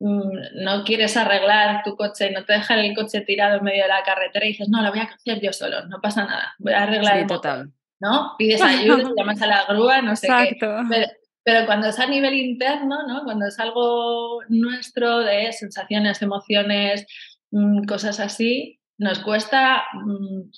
no 0.00 0.84
quieres 0.84 1.16
arreglar 1.16 1.82
tu 1.84 1.94
coche, 1.94 2.30
no 2.30 2.44
te 2.44 2.54
dejan 2.54 2.78
el 2.78 2.94
coche 2.94 3.20
tirado 3.20 3.58
en 3.58 3.64
medio 3.64 3.82
de 3.82 3.88
la 3.88 4.02
carretera 4.02 4.46
y 4.46 4.50
dices, 4.50 4.68
no, 4.70 4.82
lo 4.82 4.90
voy 4.90 5.00
a 5.00 5.04
hacer 5.04 5.40
yo 5.40 5.52
solo, 5.52 5.86
no 5.86 6.00
pasa 6.00 6.24
nada, 6.24 6.54
voy 6.58 6.72
a 6.72 6.84
arreglar 6.84 7.18
el 7.18 7.26
motor, 7.26 7.68
¿no? 8.00 8.34
Pides 8.38 8.62
ayuda, 8.62 9.10
llamas 9.16 9.42
a 9.42 9.46
la 9.46 9.66
grúa, 9.66 10.00
no 10.00 10.16
sé 10.16 10.28
qué. 10.28 10.56
Pero, 11.42 11.66
cuando 11.66 11.88
es 11.88 11.98
a 11.98 12.06
nivel 12.06 12.34
interno, 12.34 13.06
¿no? 13.06 13.24
Cuando 13.24 13.46
es 13.46 13.58
algo 13.58 14.40
nuestro 14.48 15.20
de 15.20 15.52
sensaciones, 15.52 16.22
emociones, 16.22 17.06
mm, 17.50 17.84
cosas 17.84 18.20
así, 18.20 18.78
nos 18.98 19.20
cuesta 19.20 19.84
mm, 19.94 20.50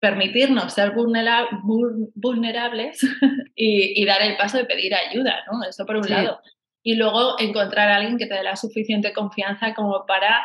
permitirnos 0.00 0.72
ser 0.72 0.92
vulnerables 0.94 3.00
y, 3.54 4.04
dar 4.06 4.22
el 4.22 4.36
paso 4.36 4.58
de 4.58 4.64
pedir 4.64 4.94
ayuda, 4.94 5.44
¿no? 5.50 5.64
Eso 5.64 5.84
por 5.84 5.96
un 5.96 6.08
lado 6.08 6.40
y 6.88 6.94
luego 6.94 7.38
encontrar 7.38 7.90
a 7.90 7.96
alguien 7.96 8.16
que 8.16 8.24
te 8.24 8.32
dé 8.32 8.42
la 8.42 8.56
suficiente 8.56 9.12
confianza 9.12 9.74
como 9.74 10.06
para 10.06 10.42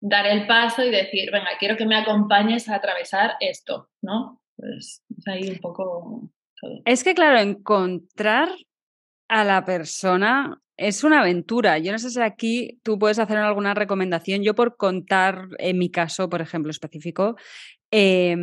dar 0.00 0.26
el 0.26 0.46
paso 0.46 0.82
y 0.82 0.90
decir, 0.90 1.30
venga, 1.30 1.50
quiero 1.58 1.76
que 1.76 1.84
me 1.84 1.96
acompañes 1.96 2.66
a 2.70 2.76
atravesar 2.76 3.32
esto, 3.40 3.90
¿no? 4.00 4.40
Pues 4.56 5.02
es 5.14 5.28
ahí 5.28 5.50
un 5.50 5.58
poco 5.58 6.30
Es 6.86 7.04
que, 7.04 7.14
claro, 7.14 7.38
encontrar 7.38 8.48
a 9.28 9.44
la 9.44 9.62
persona 9.66 10.58
es 10.78 11.04
una 11.04 11.20
aventura. 11.20 11.76
Yo 11.76 11.92
no 11.92 11.98
sé 11.98 12.08
si 12.08 12.22
aquí 12.22 12.80
tú 12.82 12.98
puedes 12.98 13.18
hacer 13.18 13.36
alguna 13.36 13.74
recomendación. 13.74 14.42
Yo 14.42 14.54
por 14.54 14.78
contar 14.78 15.46
en 15.58 15.76
mi 15.76 15.90
caso, 15.90 16.30
por 16.30 16.40
ejemplo, 16.40 16.70
específico, 16.70 17.36
eh, 17.90 18.34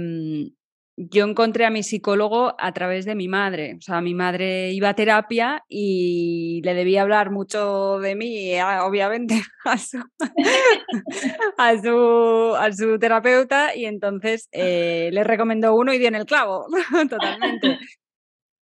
yo 0.99 1.25
encontré 1.25 1.63
a 1.63 1.69
mi 1.69 1.83
psicólogo 1.83 2.55
a 2.57 2.71
través 2.73 3.05
de 3.05 3.13
mi 3.13 3.27
madre. 3.27 3.75
O 3.77 3.81
sea, 3.81 4.01
mi 4.01 4.15
madre 4.15 4.71
iba 4.71 4.89
a 4.89 4.95
terapia 4.95 5.63
y 5.69 6.59
le 6.63 6.73
debía 6.73 7.03
hablar 7.03 7.29
mucho 7.29 7.99
de 7.99 8.15
mí, 8.15 8.59
obviamente, 8.81 9.39
a 11.57 11.77
su, 11.77 12.55
a 12.55 12.71
su, 12.73 12.97
terapeuta 12.99 13.75
y 13.75 13.85
entonces 13.85 14.49
eh, 14.51 15.11
le 15.13 15.23
recomendó 15.23 15.75
uno 15.75 15.93
y 15.93 15.99
dio 15.99 16.07
en 16.07 16.15
el 16.15 16.25
clavo, 16.25 16.65
totalmente. 17.09 17.77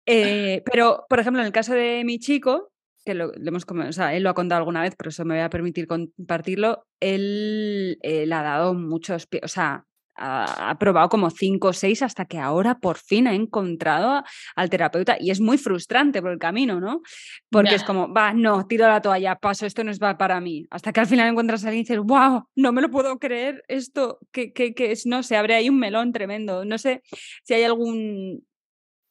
Eh, 0.06 0.62
pero, 0.66 1.06
por 1.08 1.22
ejemplo, 1.22 1.42
en 1.42 1.48
el 1.48 1.54
caso 1.54 1.74
de 1.74 2.04
mi 2.04 2.20
chico, 2.20 2.70
que 3.06 3.14
lo, 3.14 3.32
hemos, 3.34 3.66
o 3.66 3.94
sea, 3.94 4.14
él 4.14 4.24
lo 4.24 4.30
ha 4.30 4.34
contado 4.34 4.60
alguna 4.60 4.82
vez, 4.82 4.96
pero 4.98 5.10
eso 5.10 5.24
me 5.24 5.36
voy 5.36 5.44
a 5.44 5.50
permitir 5.50 5.88
compartirlo, 5.88 6.86
él 7.00 7.98
le 8.02 8.34
ha 8.34 8.44
dado 8.44 8.74
muchos, 8.74 9.28
o 9.42 9.48
sea, 9.48 9.86
ha, 10.18 10.76
probado 10.80 11.10
como 11.10 11.30
cinco 11.30 11.70
o 11.70 11.74
seis 11.74 12.02
hasta 12.02 12.26
que 12.26 12.40
ahora 12.40 12.80
por 12.80 12.98
fin 12.98 13.28
ha 13.28 13.34
encontrado 13.34 14.24
al 14.56 14.70
terapeuta 14.70 15.18
y 15.20 15.32
es 15.32 15.40
muy 15.40 15.58
frustrante 15.58 16.22
por 16.22 16.32
el 16.32 16.40
camino, 16.40 16.80
¿no? 16.80 17.02
Porque 17.50 17.76
es 17.76 17.84
como, 17.84 18.14
va, 18.14 18.34
no, 18.34 18.66
tiro 18.68 18.88
la 18.88 19.02
toalla, 19.02 19.36
paso, 19.36 19.66
esto 19.66 19.84
no 19.84 19.92
es 19.92 20.00
para 20.00 20.40
mí. 20.40 20.66
Hasta 20.70 20.94
que 20.94 21.00
al 21.00 21.08
final 21.08 21.30
encuentras 21.30 21.64
a 21.64 21.68
alguien 21.68 21.82
y 21.82 21.84
dices, 21.84 22.00
wow, 22.00 22.48
no 22.56 22.72
me 22.72 22.82
lo 22.82 22.90
puedo 22.90 23.20
creer, 23.20 23.64
esto, 23.68 24.20
que, 24.32 24.54
que, 24.54 24.74
que 24.74 24.92
es, 24.92 25.06
no 25.06 25.24
se 25.24 25.38
abre 25.38 25.56
ahí 25.56 25.70
un 25.70 25.80
melón 25.80 26.12
tremendo. 26.12 26.66
No 26.66 26.78
sé 26.78 27.02
si 27.44 27.54
hay 27.54 27.64
algún 27.64 28.46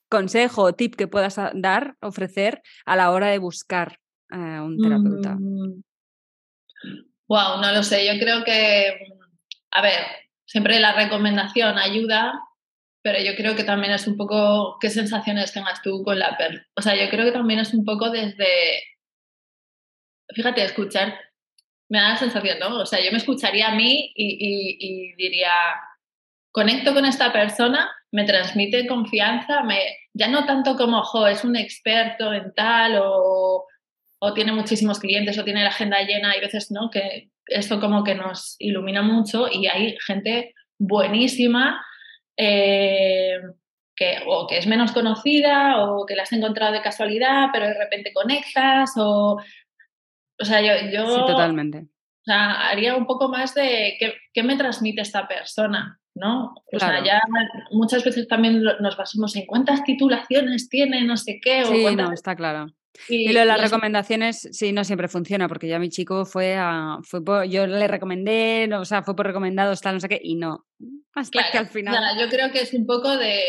consejo 0.08 0.62
o 0.62 0.74
tip 0.74 0.94
que 0.94 1.08
puedas 1.08 1.38
dar, 1.54 1.96
ofrecer 2.00 2.62
a 2.84 2.96
la 2.96 3.10
hora 3.10 3.28
de 3.28 3.38
buscar 3.38 3.98
a 4.30 4.62
un 4.62 4.78
terapeuta. 4.78 5.36
Wow, 7.28 7.58
mm. 7.58 7.60
no 7.60 7.72
lo 7.72 7.82
sé, 7.82 8.06
yo 8.06 8.18
creo 8.20 8.44
que, 8.44 9.06
a 9.70 9.82
ver, 9.82 10.23
siempre 10.46 10.80
la 10.80 10.92
recomendación 10.92 11.78
ayuda, 11.78 12.32
pero 13.02 13.20
yo 13.20 13.36
creo 13.36 13.54
que 13.54 13.64
también 13.64 13.92
es 13.92 14.06
un 14.06 14.16
poco 14.16 14.78
qué 14.80 14.88
sensaciones 14.88 15.52
tengas 15.52 15.82
tú 15.82 16.02
con 16.02 16.18
la 16.18 16.36
per. 16.36 16.66
O 16.74 16.82
sea, 16.82 16.94
yo 16.96 17.10
creo 17.10 17.26
que 17.26 17.32
también 17.32 17.60
es 17.60 17.74
un 17.74 17.84
poco 17.84 18.10
desde, 18.10 18.82
fíjate, 20.34 20.64
escuchar, 20.64 21.18
me 21.90 21.98
da 22.00 22.10
la 22.10 22.16
sensación, 22.16 22.58
¿no? 22.58 22.80
O 22.80 22.86
sea, 22.86 23.04
yo 23.04 23.10
me 23.10 23.18
escucharía 23.18 23.68
a 23.68 23.74
mí 23.74 24.10
y, 24.14 25.14
diría, 25.16 25.52
conecto 26.50 26.94
con 26.94 27.04
esta 27.04 27.32
persona, 27.32 27.90
me 28.10 28.24
transmite 28.24 28.86
confianza, 28.86 29.62
me, 29.64 29.80
ya 30.14 30.28
no 30.28 30.46
tanto 30.46 30.76
como, 30.76 31.02
jo, 31.02 31.26
es 31.26 31.44
un 31.44 31.56
experto 31.56 32.32
en 32.32 32.54
tal 32.54 33.00
o, 33.02 33.66
o 34.18 34.32
tiene 34.32 34.52
muchísimos 34.52 34.98
clientes 34.98 35.38
o 35.38 35.44
tiene 35.44 35.62
la 35.62 35.68
agenda 35.68 36.00
llena, 36.00 36.30
hay 36.30 36.40
veces, 36.40 36.70
¿no? 36.70 36.88
Que 36.90 37.30
esto 37.46 37.80
como 37.80 38.04
que 38.04 38.14
nos 38.14 38.56
ilumina 38.58 39.02
mucho 39.02 39.48
y 39.50 39.66
hay 39.66 39.96
gente 40.06 40.54
buenísima 40.78 41.84
eh, 42.36 43.38
que 43.96 44.18
o 44.26 44.46
que 44.46 44.58
es 44.58 44.66
menos 44.66 44.92
conocida 44.92 45.84
o 45.84 46.04
que 46.06 46.16
la 46.16 46.24
has 46.24 46.32
encontrado 46.32 46.72
de 46.72 46.82
casualidad, 46.82 47.48
pero 47.52 47.66
de 47.66 47.78
repente 47.78 48.12
conectas 48.12 48.92
o... 48.96 49.38
O 50.36 50.44
sea, 50.44 50.60
yo... 50.60 50.90
yo 50.90 51.06
sí, 51.06 51.20
totalmente. 51.26 51.78
O 51.78 52.24
sea, 52.24 52.68
haría 52.68 52.96
un 52.96 53.06
poco 53.06 53.28
más 53.28 53.54
de 53.54 53.96
qué, 54.00 54.14
qué 54.32 54.42
me 54.42 54.56
transmite 54.56 55.02
esta 55.02 55.28
persona, 55.28 56.00
¿no? 56.14 56.54
O 56.72 56.78
sea, 56.78 57.04
ya 57.04 57.20
muchas 57.70 58.02
veces 58.02 58.26
también 58.26 58.62
nos 58.62 58.96
basamos 58.96 59.36
en 59.36 59.46
cuántas 59.46 59.84
titulaciones 59.84 60.68
tiene, 60.70 61.04
no 61.04 61.18
sé 61.18 61.38
qué. 61.40 61.64
Sí, 61.66 61.84
o 61.84 61.92
no, 61.92 62.12
está 62.12 62.34
claro. 62.34 62.68
Y, 63.08 63.32
lo 63.32 63.40
de 63.40 63.46
las 63.46 63.60
recomendaciones, 63.60 64.48
sí, 64.52 64.72
no 64.72 64.84
siempre 64.84 65.08
funciona, 65.08 65.48
porque 65.48 65.68
ya 65.68 65.78
mi 65.78 65.88
chico 65.88 66.24
fue 66.24 66.54
a. 66.56 66.98
Fue 67.02 67.20
yo 67.48 67.66
le 67.66 67.88
recomendé, 67.88 68.68
o 68.74 68.84
sea, 68.84 69.02
fue 69.02 69.16
por 69.16 69.26
recomendados, 69.26 69.80
tal, 69.80 69.94
no 69.94 70.00
sé 70.00 70.08
qué, 70.08 70.20
y 70.22 70.36
no. 70.36 70.64
Hasta 71.14 71.50
que 71.50 71.58
al 71.58 71.68
final. 71.68 72.18
yo 72.18 72.28
creo 72.28 72.50
que 72.50 72.60
es 72.60 72.72
un 72.72 72.86
poco 72.86 73.16
de 73.16 73.42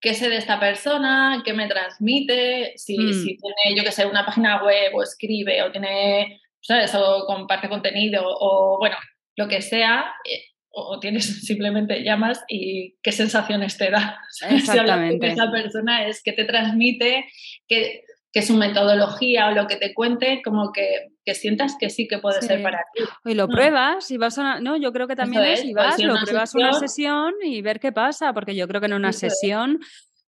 qué 0.00 0.14
sé 0.14 0.28
de 0.28 0.36
esta 0.36 0.60
persona, 0.60 1.42
qué 1.44 1.52
me 1.54 1.66
transmite, 1.66 2.72
si, 2.76 2.98
mm. 2.98 3.12
si 3.12 3.36
tiene, 3.36 3.76
yo 3.76 3.82
que 3.82 3.92
sé, 3.92 4.06
una 4.06 4.24
página 4.24 4.62
web 4.62 4.94
o 4.94 5.02
escribe 5.02 5.62
o 5.62 5.72
tiene, 5.72 6.40
¿sabes? 6.60 6.94
O 6.94 7.24
comparte 7.26 7.68
contenido 7.68 8.22
o, 8.24 8.78
bueno, 8.78 8.96
lo 9.36 9.48
que 9.48 9.62
sea. 9.62 10.12
Eh, 10.24 10.44
o 10.70 11.00
tienes 11.00 11.24
simplemente 11.46 12.02
llamas 12.04 12.44
y 12.48 12.96
qué 13.02 13.10
sensaciones 13.12 13.76
te 13.76 13.90
da. 13.90 14.20
Exactamente. 14.50 15.26
Si 15.26 15.32
esa 15.32 15.50
persona 15.50 16.06
es 16.06 16.22
que 16.22 16.32
te 16.32 16.44
transmite, 16.44 17.24
que 17.66 18.04
que 18.38 18.46
su 18.46 18.54
metodología 18.54 19.48
o 19.48 19.50
lo 19.50 19.66
que 19.66 19.74
te 19.74 19.92
cuente, 19.92 20.42
como 20.44 20.70
que, 20.70 21.08
que 21.24 21.34
sientas 21.34 21.74
que 21.78 21.90
sí 21.90 22.06
que 22.06 22.18
puede 22.18 22.40
ser 22.40 22.62
para 22.62 22.84
ti. 22.94 23.02
Y 23.24 23.34
lo 23.34 23.48
pruebas 23.48 24.12
y 24.12 24.16
vas 24.16 24.38
a 24.38 24.60
no, 24.60 24.76
yo 24.76 24.92
creo 24.92 25.08
que 25.08 25.16
también 25.16 25.42
es, 25.42 25.64
y 25.64 25.72
vas, 25.72 25.98
lo 25.98 26.14
pruebas 26.20 26.54
una 26.54 26.72
sesión 26.74 27.34
y 27.42 27.60
ver 27.62 27.80
qué 27.80 27.90
pasa, 27.90 28.32
porque 28.32 28.54
yo 28.54 28.68
creo 28.68 28.80
que 28.80 28.86
en 28.86 28.92
una 28.92 29.12
sesión 29.12 29.80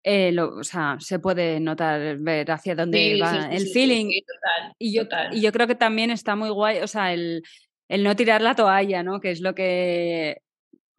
eh, 0.02 0.36
o 0.38 0.62
sea, 0.62 0.96
se 1.00 1.18
puede 1.18 1.60
notar, 1.60 2.18
ver 2.18 2.50
hacia 2.50 2.74
dónde 2.74 3.18
va 3.18 3.48
el 3.50 3.68
feeling. 3.68 4.10
y, 4.78 4.94
yo, 4.94 5.04
y 5.32 5.40
yo 5.40 5.50
creo 5.50 5.66
que 5.66 5.74
también 5.74 6.10
está 6.10 6.36
muy 6.36 6.50
guay, 6.50 6.80
o 6.80 6.86
sea, 6.86 7.14
el, 7.14 7.42
el 7.88 8.04
no 8.04 8.14
tirar 8.14 8.42
la 8.42 8.54
toalla, 8.54 9.02
¿no? 9.02 9.18
Que 9.18 9.30
es 9.30 9.40
lo 9.40 9.54
que 9.54 10.42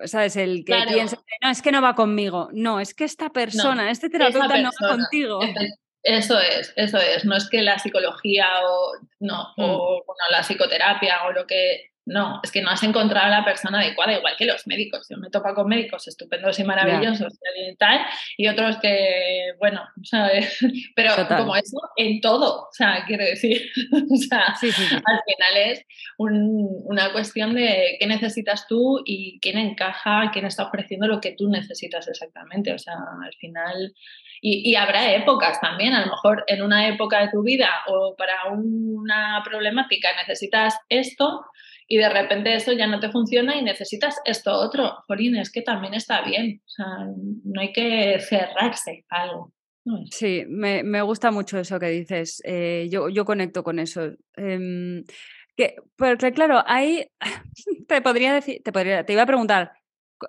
¿sabes? 0.06 0.36
El 0.38 0.66
que 0.66 0.76
piensa, 0.90 1.18
no, 1.42 1.50
es 1.52 1.62
que 1.62 1.72
no 1.72 1.84
va 1.84 1.94
conmigo. 1.94 2.50
No, 2.52 2.80
es 2.80 2.96
que 2.96 3.04
esta 3.04 3.30
persona, 3.30 3.92
este 3.92 4.10
terapeuta 4.10 4.60
no 4.60 4.72
va 4.82 4.90
contigo. 4.90 5.40
Eso 6.06 6.40
es, 6.40 6.72
eso 6.76 7.00
es. 7.00 7.26
No 7.26 7.36
es 7.36 7.50
que 7.50 7.64
la 7.64 7.80
psicología 7.80 8.46
o, 8.64 8.94
no, 9.20 9.54
o 9.58 9.98
mm. 9.98 10.32
la 10.32 10.44
psicoterapia 10.44 11.26
o 11.26 11.32
lo 11.32 11.48
que 11.48 11.95
no, 12.06 12.40
es 12.44 12.52
que 12.52 12.62
no 12.62 12.70
has 12.70 12.84
encontrado 12.84 13.26
a 13.26 13.40
la 13.40 13.46
persona 13.46 13.80
adecuada, 13.80 14.14
igual 14.14 14.36
que 14.38 14.46
los 14.46 14.68
médicos. 14.68 15.08
Yo 15.10 15.18
me 15.18 15.30
topa 15.30 15.56
con 15.56 15.68
médicos 15.68 16.08
estupendos 16.08 16.60
y 16.60 16.64
maravillosos 16.64 17.34
y 17.34 17.76
tal, 17.78 18.02
y 18.38 18.48
otros 18.48 18.78
que, 18.78 19.54
bueno, 19.60 19.82
¿sabes? 20.04 20.60
Pero 20.96 21.14
como 21.28 21.56
eso 21.56 21.78
en 21.98 22.22
todo, 22.22 22.64
o 22.64 22.72
sea, 22.72 23.04
quiero 23.08 23.26
decir, 23.26 23.70
o 24.12 24.16
sea, 24.18 24.46
al 24.48 24.60
final 24.62 25.58
es 25.66 25.86
una 26.18 27.12
cuestión 27.12 27.56
de 27.56 27.98
qué 28.00 28.06
necesitas 28.06 28.68
tú 28.68 29.02
y 29.04 29.40
quién 29.40 29.58
encaja, 29.58 30.30
quién 30.32 30.46
está 30.46 30.68
ofreciendo 30.68 31.08
lo 31.08 31.20
que 31.20 31.36
tú 31.36 31.50
necesitas 31.50 32.08
exactamente. 32.08 32.72
O 32.72 32.78
sea, 32.78 32.94
al 32.94 33.34
final 33.40 33.94
y, 34.42 34.70
y, 34.70 34.76
habrá 34.76 35.14
épocas 35.14 35.60
también, 35.60 35.94
a 35.94 36.02
lo 36.02 36.12
mejor 36.12 36.44
en 36.48 36.62
una 36.62 36.88
época 36.88 37.22
de 37.22 37.30
tu 37.32 37.42
vida 37.42 37.70
o 37.88 38.16
para 38.16 38.52
una 38.52 39.42
problemática 39.44 40.10
necesitas 40.22 40.78
esto 40.90 41.46
y 41.88 41.98
de 41.98 42.10
repente 42.10 42.56
eso 42.56 42.74
ya 42.74 42.88
no 42.88 43.00
te 43.00 43.12
funciona 43.12 43.56
y 43.56 43.64
necesitas 43.64 44.20
esto 44.26 44.54
otro. 44.54 45.04
Jolín, 45.08 45.36
es 45.36 45.52
que 45.52 45.62
también 45.62 45.94
está 45.94 46.24
bien. 46.24 46.62
O 46.66 46.70
sea, 46.70 46.86
no 47.44 47.62
hay 47.62 47.72
que 47.72 48.20
cerrarse 48.20 49.06
a 49.10 49.24
algo. 49.24 49.54
Sí, 50.10 50.44
me, 50.48 50.82
me, 50.84 51.04
gusta 51.04 51.30
mucho 51.30 51.60
eso 51.60 51.80
que 51.80 51.90
dices. 51.90 52.42
Eh, 52.44 52.88
yo, 52.90 53.10
yo 53.10 53.24
conecto 53.24 53.64
con 53.64 53.78
eso. 53.78 54.14
Eh, 54.36 55.04
que, 55.56 55.76
porque 55.96 56.32
claro, 56.32 56.64
ahí 56.66 57.08
te 57.88 58.02
podría 58.02 58.34
decir, 58.34 58.62
te, 58.64 58.72
podría, 58.72 59.06
te 59.06 59.14
iba 59.14 59.22
a 59.22 59.28
preguntar, 59.28 59.74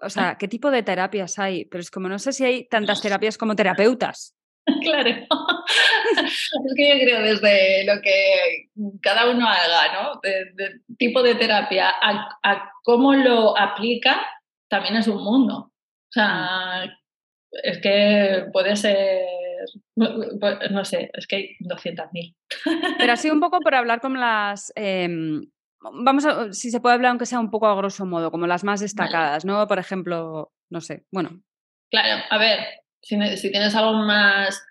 o 0.03 0.11
sea, 0.11 0.37
¿qué 0.39 0.49
tipo 0.49 0.71
de 0.71 0.83
terapias 0.83 1.39
hay? 1.39 1.65
Pero 1.65 1.81
es 1.81 1.91
como 1.91 2.09
no 2.09 2.19
sé 2.19 2.33
si 2.33 2.45
hay 2.45 2.69
tantas 2.69 3.01
terapias 3.01 3.39
como 3.39 3.57
terapeutas. 3.57 4.35
Claro. 4.83 5.11
es 5.11 6.75
que 6.77 6.89
yo 6.89 7.05
creo 7.05 7.23
desde 7.23 7.85
lo 7.85 8.01
que 8.03 8.69
cada 9.01 9.31
uno 9.31 9.49
haga, 9.49 9.93
¿no? 9.93 10.21
De, 10.23 10.81
tipo 10.99 11.23
de 11.23 11.35
terapia 11.35 11.93
a, 12.01 12.71
cómo 12.83 13.15
lo 13.15 13.57
aplica, 13.59 14.25
también 14.69 14.97
es 14.97 15.09
un 15.09 15.23
mundo. 15.23 15.73
O 16.09 16.13
sea, 16.13 16.85
es 17.51 17.81
que 17.81 18.47
puede 18.53 18.77
ser, 18.77 19.23
no 19.97 20.85
sé, 20.85 21.11
es 21.13 21.27
que 21.27 21.37
hay 21.37 21.57
200.000. 21.61 22.35
Pero 22.99 23.13
así 23.13 23.31
un 23.31 23.41
poco 23.41 23.61
por 23.61 23.75
hablar 23.75 24.01
con 24.01 24.19
las... 24.19 24.73
Em, 24.75 25.43
vamos 25.81 26.27
a, 26.27 26.53
si 26.53 26.71
se 26.71 26.81
puede 26.81 26.95
hablar 26.95 27.11
aunque 27.11 27.27
sea 27.27 27.41
un 27.41 27.51
poco 27.51 27.67
a 27.67 27.77
grosso 27.77 28.07
modo, 28.07 28.31
como 28.31 28.47
las 28.47 28.65
más 28.65 28.81
destacadas, 28.81 29.45
¿no? 29.45 29.67
Por 29.67 29.79
ejemplo, 29.79 30.53
no 30.71 30.81
sé, 30.81 31.05
bueno. 31.13 31.41
Claro, 31.91 32.25
a 32.31 32.39
ver, 32.39 32.59
si, 33.07 33.51
tienes 33.51 33.75
algo 33.77 33.93
más 33.93 34.67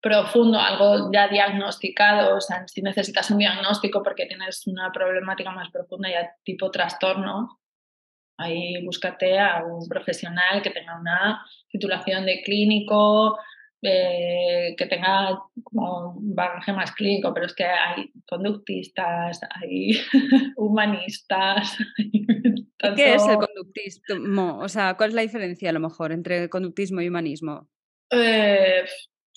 profundo, 0.00 0.58
algo 0.58 1.10
ya 1.12 1.28
diagnosticado, 1.28 2.36
o 2.36 2.40
sea, 2.40 2.66
si 2.66 2.80
necesitas 2.80 3.30
un 3.30 3.38
diagnóstico 3.38 4.02
porque 4.02 4.26
tienes 4.26 4.66
una 4.66 4.90
problemática 4.92 5.50
más 5.50 5.70
profunda 5.70 6.08
ya 6.08 6.30
tipo 6.42 6.70
trastorno, 6.70 7.58
ahí 8.38 8.82
búscate 8.84 9.38
a 9.38 9.64
un 9.64 9.86
profesional 9.88 10.62
que 10.62 10.70
tenga 10.70 10.98
una 10.98 11.44
titulación 11.68 12.24
de 12.24 12.42
clínico, 12.42 13.38
eh, 13.82 14.74
que 14.78 14.86
tenga 14.86 15.38
como 15.62 16.12
un 16.12 16.34
bagaje 16.34 16.72
más 16.72 16.92
clínico, 16.92 17.34
pero 17.34 17.46
es 17.46 17.54
que 17.54 17.64
hay 17.64 18.10
conductistas, 18.26 19.40
hay 19.50 20.00
humanistas. 20.56 21.76
¿Qué 22.78 23.14
es 23.14 23.26
el 23.26 23.36
conductismo? 23.36 24.58
O 24.58 24.68
sea, 24.68 24.94
¿cuál 24.96 25.10
es 25.10 25.14
la 25.14 25.22
diferencia 25.22 25.70
a 25.70 25.72
lo 25.72 25.80
mejor 25.80 26.12
entre 26.12 26.48
conductismo 26.48 27.00
y 27.00 27.08
humanismo? 27.08 27.68
Eh, 28.10 28.84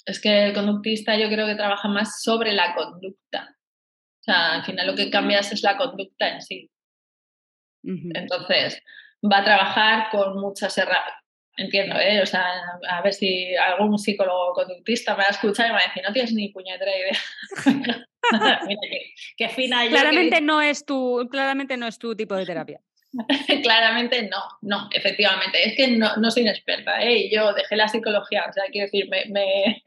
es 0.05 0.21
que 0.21 0.47
el 0.47 0.53
conductista 0.53 1.17
yo 1.17 1.29
creo 1.29 1.47
que 1.47 1.55
trabaja 1.55 1.87
más 1.87 2.21
sobre 2.21 2.53
la 2.53 2.75
conducta. 2.75 3.55
O 4.19 4.23
sea, 4.23 4.55
al 4.55 4.65
final 4.65 4.87
lo 4.87 4.95
que 4.95 5.09
cambias 5.09 5.51
es 5.51 5.63
la 5.63 5.77
conducta 5.77 6.29
en 6.29 6.41
sí. 6.41 6.69
Entonces, 7.83 8.81
va 9.23 9.39
a 9.39 9.45
trabajar 9.45 10.09
con 10.11 10.39
muchas 10.39 10.77
herramientas. 10.77 11.15
Entiendo, 11.57 11.95
¿eh? 11.99 12.21
O 12.21 12.25
sea, 12.25 12.45
a 12.89 13.01
ver 13.01 13.13
si 13.13 13.53
algún 13.55 13.97
psicólogo 13.97 14.53
conductista 14.53 15.13
me 15.13 15.23
va 15.23 15.27
a 15.27 15.31
escuchar 15.31 15.65
y 15.65 15.69
me 15.69 15.75
va 15.75 15.81
a 15.81 15.87
decir, 15.87 16.03
no 16.05 16.13
tienes 16.13 16.33
ni 16.33 16.49
puñetera 16.49 16.91
idea. 16.97 17.17
Mira, 18.65 18.79
qué, 19.35 19.49
fina 19.49 19.85
claramente 19.89 20.39
no 20.39 20.61
es 20.61 20.85
tu 20.85 21.27
Claramente 21.29 21.75
no 21.75 21.87
es 21.87 21.99
tu 21.99 22.15
tipo 22.15 22.35
de 22.35 22.45
terapia. 22.45 22.79
Claramente 23.63 24.29
no, 24.29 24.37
no, 24.61 24.87
efectivamente. 24.91 25.67
Es 25.67 25.75
que 25.75 25.87
no, 25.97 26.15
no 26.17 26.29
soy 26.31 26.47
experta, 26.47 27.01
¿eh? 27.01 27.29
yo 27.31 27.53
dejé 27.53 27.75
la 27.75 27.87
psicología, 27.87 28.45
o 28.49 28.53
sea, 28.53 28.65
quiero 28.71 28.85
decir, 28.85 29.09
me, 29.29 29.83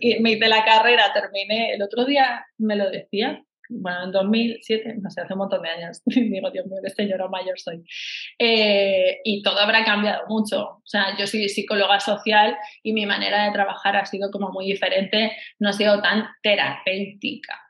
hice 0.00 0.48
la 0.48 0.64
carrera, 0.64 1.12
terminé, 1.12 1.74
el 1.74 1.82
otro 1.82 2.04
día 2.04 2.46
me 2.58 2.76
lo 2.76 2.90
decía, 2.90 3.42
bueno, 3.70 4.04
en 4.04 4.12
2007, 4.12 4.96
no 5.00 5.10
sé, 5.10 5.22
hace 5.22 5.32
un 5.32 5.38
montón 5.38 5.62
de 5.62 5.70
años, 5.70 6.02
digo, 6.06 6.50
Dios 6.50 6.66
mío, 6.66 6.80
este 6.84 7.08
lloro 7.08 7.30
mayor 7.30 7.58
soy. 7.58 7.82
Eh, 8.38 9.20
y 9.24 9.42
todo 9.42 9.58
habrá 9.58 9.84
cambiado 9.84 10.26
mucho. 10.28 10.62
O 10.62 10.82
sea, 10.84 11.16
yo 11.18 11.26
soy 11.26 11.48
psicóloga 11.48 11.98
social 11.98 12.56
y 12.82 12.92
mi 12.92 13.06
manera 13.06 13.44
de 13.44 13.52
trabajar 13.52 13.96
ha 13.96 14.04
sido 14.04 14.30
como 14.30 14.50
muy 14.50 14.66
diferente, 14.66 15.32
no 15.58 15.70
ha 15.70 15.72
sido 15.72 16.00
tan 16.02 16.26
terapéutica. 16.42 17.63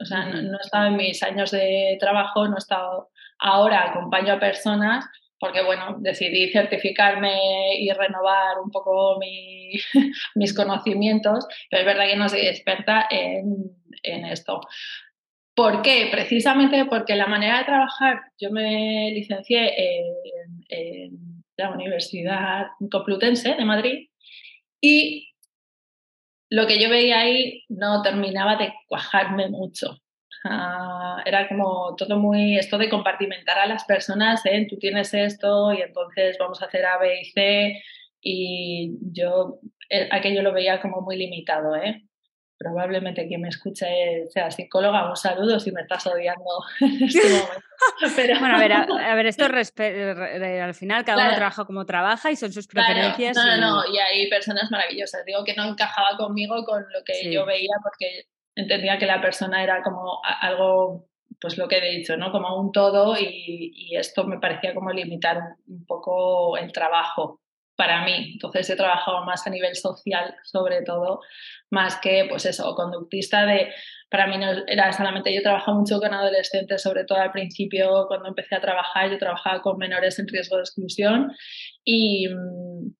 O 0.00 0.04
sea, 0.04 0.26
no, 0.26 0.42
no 0.42 0.58
he 0.58 0.60
estado 0.60 0.86
en 0.86 0.96
mis 0.96 1.22
años 1.22 1.50
de 1.50 1.96
trabajo, 2.00 2.46
no 2.48 2.56
he 2.56 2.58
estado 2.58 3.10
Ahora 3.44 3.90
acompaño 3.90 4.34
a 4.34 4.40
personas 4.40 5.04
porque, 5.40 5.64
bueno, 5.64 5.96
decidí 5.98 6.52
certificarme 6.52 7.74
y 7.76 7.90
renovar 7.90 8.60
un 8.64 8.70
poco 8.70 9.18
mis 10.36 10.54
conocimientos, 10.54 11.48
pero 11.68 11.80
es 11.80 11.86
verdad 11.86 12.06
que 12.06 12.16
no 12.16 12.28
soy 12.28 12.46
experta 12.46 13.08
en, 13.10 13.74
esto. 14.04 14.60
¿Por 15.54 15.82
qué? 15.82 16.08
Precisamente 16.12 16.84
porque 16.84 17.16
la 17.16 17.26
manera 17.26 17.58
de 17.58 17.64
trabajar, 17.64 18.20
yo 18.40 18.52
me 18.52 19.10
licencié 19.10 19.74
en, 19.76 21.42
la 21.56 21.70
Universidad 21.70 22.68
Complutense 22.90 23.54
de 23.54 23.64
Madrid 23.64 24.08
y 24.80 25.31
lo 26.52 26.66
que 26.66 26.78
yo 26.78 26.90
veía 26.90 27.20
ahí 27.20 27.64
no 27.70 28.02
terminaba 28.02 28.56
de 28.56 28.74
cuajarme 28.86 29.48
mucho. 29.48 29.96
Ah, 30.44 31.22
era 31.24 31.48
como 31.48 31.94
todo 31.96 32.18
muy, 32.18 32.58
esto 32.58 32.76
de 32.76 32.90
compartimentar 32.90 33.58
a 33.58 33.66
las 33.66 33.84
personas, 33.84 34.44
¿eh? 34.44 34.66
tú 34.68 34.76
tienes 34.76 35.14
esto 35.14 35.72
y 35.72 35.80
entonces 35.80 36.36
vamos 36.38 36.60
a 36.60 36.66
hacer 36.66 36.84
A, 36.84 36.98
B 36.98 37.20
y 37.22 37.24
C 37.24 37.82
y 38.20 38.98
yo 39.12 39.60
eh, 39.88 40.08
aquello 40.12 40.42
lo 40.42 40.52
veía 40.52 40.82
como 40.82 41.00
muy 41.00 41.16
limitado. 41.16 41.74
¿eh? 41.74 42.02
Probablemente 42.62 43.26
quien 43.26 43.40
me 43.40 43.48
escuche 43.48 44.28
sea 44.28 44.48
psicóloga, 44.50 45.08
un 45.08 45.16
saludo 45.16 45.58
si 45.58 45.72
me 45.72 45.80
estás 45.80 46.06
odiando 46.06 46.44
en 46.80 47.02
este 47.04 47.28
momento. 47.28 48.40
Bueno, 48.40 48.56
a 48.56 48.60
ver, 48.60 48.72
a, 48.72 49.14
ver 49.16 49.26
esto 49.26 49.44
al 50.62 50.74
final 50.74 51.04
cada 51.04 51.26
uno 51.26 51.34
trabaja 51.34 51.64
como 51.64 51.84
trabaja 51.84 52.30
y 52.30 52.36
son 52.36 52.52
sus 52.52 52.68
preferencias. 52.68 53.36
no, 53.36 53.44
no, 53.44 53.56
no, 53.56 53.92
y 53.92 53.98
hay 53.98 54.30
personas 54.30 54.70
maravillosas. 54.70 55.24
Digo 55.24 55.42
que 55.42 55.54
no 55.54 55.64
encajaba 55.64 56.16
conmigo 56.16 56.64
con 56.64 56.82
lo 56.82 57.02
que 57.04 57.32
yo 57.32 57.44
veía 57.44 57.74
porque 57.82 58.26
entendía 58.54 58.98
que 58.98 59.06
la 59.06 59.20
persona 59.20 59.64
era 59.64 59.82
como 59.82 60.20
algo, 60.22 61.08
pues 61.40 61.58
lo 61.58 61.66
que 61.66 61.78
he 61.78 61.98
dicho, 61.98 62.16
¿no? 62.16 62.30
Como 62.30 62.60
un 62.60 62.70
todo 62.70 63.16
y, 63.18 63.96
esto 63.96 64.24
me 64.24 64.38
parecía 64.38 64.72
como 64.72 64.92
limitar 64.92 65.56
un, 65.66 65.84
poco 65.84 66.56
el 66.56 66.72
trabajo 66.72 67.41
para 67.82 68.04
mí. 68.04 68.30
Entonces 68.34 68.70
he 68.70 68.76
trabajado 68.76 69.24
más 69.24 69.44
a 69.44 69.50
nivel 69.50 69.74
social, 69.74 70.36
sobre 70.44 70.82
todo, 70.82 71.20
más 71.68 71.96
que, 71.96 72.26
pues 72.28 72.46
eso, 72.46 72.76
conductista 72.76 73.44
de, 73.44 73.72
para 74.08 74.28
mí 74.28 74.38
no 74.38 74.52
era 74.68 74.92
solamente, 74.92 75.34
yo 75.34 75.42
trabajaba 75.42 75.76
mucho 75.76 75.98
con 75.98 76.14
adolescentes, 76.14 76.80
sobre 76.80 77.04
todo 77.04 77.18
al 77.18 77.32
principio, 77.32 78.04
cuando 78.06 78.28
empecé 78.28 78.54
a 78.54 78.60
trabajar, 78.60 79.10
yo 79.10 79.18
trabajaba 79.18 79.60
con 79.62 79.78
menores 79.78 80.16
en 80.20 80.28
riesgo 80.28 80.58
de 80.58 80.62
exclusión 80.62 81.32
y, 81.84 82.28
mm, 82.28 82.94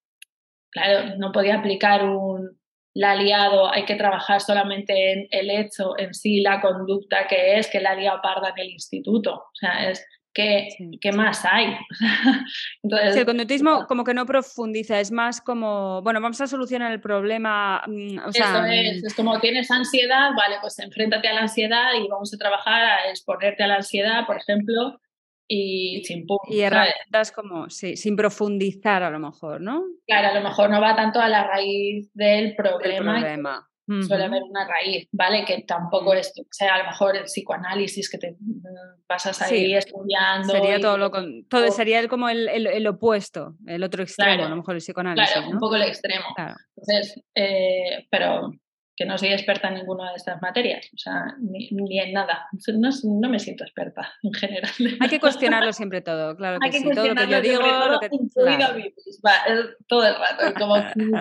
claro, 0.73 1.17
no 1.19 1.31
podía 1.31 1.61
aplicar 1.61 2.03
un, 2.05 2.59
la 2.93 3.15
liado, 3.15 3.73
hay 3.73 3.85
que 3.85 3.95
trabajar 3.95 4.41
solamente 4.41 5.13
en 5.13 5.29
el 5.31 5.49
hecho 5.49 5.97
en 5.97 6.13
sí, 6.13 6.41
la 6.41 6.61
conducta 6.61 7.29
que 7.29 7.57
es 7.57 7.71
que 7.71 7.81
la 7.81 7.91
ha 7.91 7.95
liado 7.95 8.21
parda 8.21 8.49
en 8.49 8.65
el 8.65 8.71
instituto. 8.71 9.35
O 9.35 9.55
sea, 9.55 9.89
es 9.89 10.05
¿qué, 10.35 10.69
¿qué 11.01 11.13
más 11.13 11.45
hay? 11.45 11.77
Entonces, 12.83 13.17
el 13.17 13.27
conductismo 13.27 13.87
como 13.87 14.05
que 14.05 14.15
no 14.15 14.27
profundiza, 14.27 15.01
es 15.01 15.11
más 15.11 15.41
como, 15.41 16.03
bueno, 16.03 16.21
vamos 16.21 16.41
a 16.41 16.47
solucionar 16.47 16.93
el 16.93 17.01
problema. 17.01 17.83
Mm, 17.87 18.19
o 18.27 18.33
sea, 18.33 18.63
mm. 18.63 18.71
es, 19.05 19.15
como 19.15 19.39
tienes 19.41 19.71
ansiedad, 19.71 20.31
vale, 20.37 20.57
pues 20.61 20.79
enfréntate 20.79 21.29
a 21.29 21.35
la 21.35 21.43
ansiedad 21.43 21.93
y 22.03 22.09
vamos 22.09 22.33
a 22.35 22.39
trabajar 22.39 22.83
a 22.83 23.11
exponerte 23.11 23.63
a 23.63 23.67
la 23.67 23.77
ansiedad, 23.77 24.27
por 24.27 24.37
ejemplo, 24.37 25.01
y, 25.49 26.03
sin 26.05 26.27
Y 26.49 26.61
herramientas 26.61 27.33
como, 27.33 27.69
sí, 27.69 27.97
sin 27.97 28.17
profundizar 28.17 29.03
a 29.03 29.11
lo 29.11 29.19
mejor, 29.19 29.61
¿no? 29.61 29.83
Claro, 30.07 30.29
a 30.29 30.35
lo 30.35 30.41
mejor 30.41 30.71
no 30.71 30.81
va 30.81 30.97
tanto 30.97 31.21
a 31.21 31.29
la 31.29 31.47
raíz 31.47 32.11
del 32.15 32.55
problema. 32.55 33.69
Suele 33.87 34.25
haber 34.25 34.43
una 34.45 34.67
raíz, 34.67 35.09
¿vale? 35.11 35.45
Que 35.45 35.63
tampoco 35.63 36.15
es, 36.15 36.33
o 36.39 36.47
sea, 36.51 36.77
a 36.77 36.79
lo 36.79 36.85
mejor 36.85 37.17
el 37.17 37.25
psicoanálisis 37.25 38.09
que 38.09 38.19
te 38.19 38.37
mm, 38.39 39.07
pasas 39.07 39.43
ahí 39.43 39.75
estudiando. 39.75 40.53
Sería 40.53 40.81
todo 40.81 40.97
lo 40.99 41.11
con, 41.11 41.47
todo, 41.49 41.71
sería 41.73 41.99
el, 41.99 42.09
como 42.09 42.29
el, 42.29 42.49
el, 42.49 42.87
opuesto, 42.87 43.57
el 43.67 43.83
otro 43.83 44.05
extremo, 44.05 44.45
a 44.45 44.49
lo 44.49 44.57
mejor 44.57 44.77
el 44.77 44.81
psicoanálisis. 44.81 45.33
Claro, 45.33 45.51
un 45.51 45.59
poco 45.59 45.75
el 45.77 45.83
extremo. 45.83 46.25
Entonces, 46.77 47.23
eh, 47.35 48.07
pero 48.09 48.53
que 49.03 49.09
no 49.09 49.19
soy 49.19 49.33
experta 49.33 49.67
en 49.69 49.75
ninguna 49.75 50.11
de 50.11 50.17
estas 50.17 50.41
materias, 50.41 50.89
o 50.95 50.97
sea, 50.97 51.35
ni, 51.41 51.99
en 51.99 52.13
nada. 52.13 52.47
No, 52.69 52.89
no, 53.21 53.29
me 53.29 53.41
siento 53.41 53.65
experta 53.65 54.13
en 54.23 54.33
general. 54.33 54.71
Hay 55.01 55.09
que 55.09 55.19
cuestionarlo 55.19 55.73
siempre 55.73 56.03
todo, 56.03 56.37
claro 56.37 56.61
que, 56.61 56.73
sí. 56.73 56.89
Todo 56.95 57.09
lo 57.09 57.15
que 57.15 57.27
yo 57.27 57.41
digo, 57.41 57.63
lo 57.63 57.99
que 57.99 58.09
claro. 59.21 59.71
todo 59.89 60.07
el 60.07 60.15
rato. 60.15 60.49
Y 60.49 60.53
como, 60.55 60.77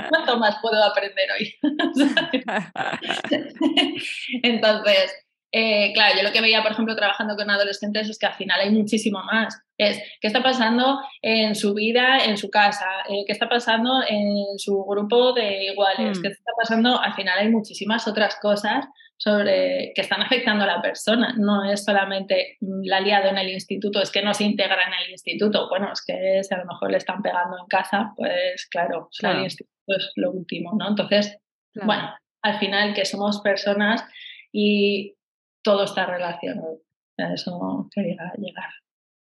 ¿cuánto 0.10 0.38
más 0.38 0.60
puedo 0.62 0.84
aprender 0.84 1.28
hoy? 1.32 1.56
Entonces, 4.44 5.26
eh, 5.52 5.92
claro, 5.94 6.18
yo 6.18 6.24
lo 6.24 6.32
que 6.32 6.42
veía, 6.42 6.62
por 6.62 6.74
ejemplo, 6.74 6.96
trabajando 6.96 7.36
con 7.36 7.50
adolescentes 7.50 8.08
es 8.10 8.20
que 8.20 8.28
al 8.28 8.36
final 8.36 8.60
hay 8.60 8.70
muchísimo 8.70 9.24
más. 9.24 9.60
Es 9.90 10.02
qué 10.20 10.28
está 10.28 10.44
pasando 10.44 11.00
en 11.22 11.56
su 11.56 11.74
vida, 11.74 12.20
en 12.26 12.38
su 12.38 12.50
casa, 12.50 12.88
eh, 13.10 13.24
qué 13.26 13.32
está 13.32 13.50
pasando 13.50 14.02
en 14.08 14.58
su 14.58 14.84
grupo 14.84 15.34
de 15.34 15.66
iguales, 15.66 16.20
mm. 16.20 16.22
qué 16.22 16.28
está 16.28 16.52
pasando, 16.58 17.00
al 17.00 17.14
final 17.14 17.40
hay 17.40 17.50
muchísimas 17.50 18.08
otras 18.08 18.38
cosas 18.42 18.86
sobre 19.18 19.92
que 19.94 20.02
están 20.02 20.22
afectando 20.22 20.64
a 20.64 20.68
la 20.68 20.82
persona. 20.82 21.36
No 21.38 21.64
es 21.64 21.84
solamente 21.86 22.58
la 22.60 23.00
liado 23.00 23.30
en 23.30 23.38
el 23.38 23.50
instituto, 23.50 24.02
es 24.02 24.12
que 24.12 24.24
no 24.24 24.34
se 24.34 24.46
integra 24.46 24.84
en 24.88 24.94
el 25.06 25.12
instituto. 25.12 25.70
Bueno, 25.70 25.92
es 25.94 26.04
que 26.06 26.44
si 26.44 26.54
a 26.56 26.58
lo 26.58 26.66
mejor 26.66 26.92
le 26.92 26.98
están 26.98 27.22
pegando 27.22 27.58
en 27.60 27.68
casa, 27.68 28.14
pues 28.16 28.68
claro, 28.70 29.10
el 29.22 29.44
instituto 29.44 29.96
es 29.96 30.12
lo 30.16 30.32
último, 30.32 30.72
¿no? 30.78 30.90
Entonces, 30.90 31.38
bueno, 31.76 32.16
al 32.42 32.60
final 32.60 32.94
que 32.94 33.06
somos 33.06 33.42
personas 33.42 34.04
y 34.52 35.16
todo 35.64 35.84
está 35.84 36.06
relacionado. 36.06 36.80
A 37.18 37.34
eso 37.34 37.88
quería 37.94 38.32
llegar. 38.38 38.72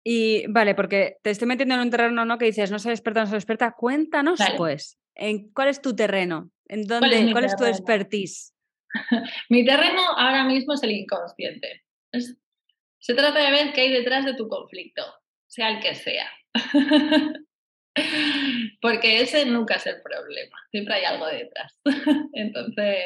Y 0.03 0.47
vale, 0.47 0.75
porque 0.75 1.17
te 1.21 1.29
estoy 1.29 1.47
metiendo 1.47 1.75
en 1.75 1.81
un 1.81 1.89
terreno 1.89 2.25
¿no? 2.25 2.37
que 2.37 2.45
dices, 2.45 2.71
no 2.71 2.79
soy 2.79 2.91
experta, 2.91 3.21
no 3.21 3.27
soy 3.27 3.37
experta. 3.37 3.75
Cuéntanos, 3.77 4.39
pues, 4.57 4.97
en 5.15 5.51
cuál 5.51 5.67
es 5.67 5.81
tu 5.81 5.95
terreno, 5.95 6.51
en 6.67 6.83
dónde, 6.87 7.31
cuál 7.31 7.45
es, 7.45 7.55
tu 7.55 7.65
expertise. 7.65 8.53
mi 9.49 9.65
terreno 9.65 10.01
ahora 10.17 10.45
mismo 10.45 10.73
es 10.73 10.83
el 10.83 10.91
inconsciente. 10.91 11.83
se 12.11 13.13
trata 13.13 13.39
de 13.39 13.51
ver 13.51 13.73
qué 13.73 13.81
hay 13.81 13.91
detrás 13.91 14.25
de 14.25 14.35
tu 14.35 14.47
conflicto, 14.47 15.03
sea 15.47 15.69
el 15.69 15.79
que 15.79 15.95
sea. 15.95 16.29
Porque 18.81 19.21
ese 19.21 19.45
nunca 19.45 19.75
es 19.75 19.85
el 19.87 20.01
problema, 20.01 20.57
siempre 20.71 20.95
hay 20.95 21.03
algo 21.03 21.27
detrás. 21.27 21.77
Entonces, 22.33 23.03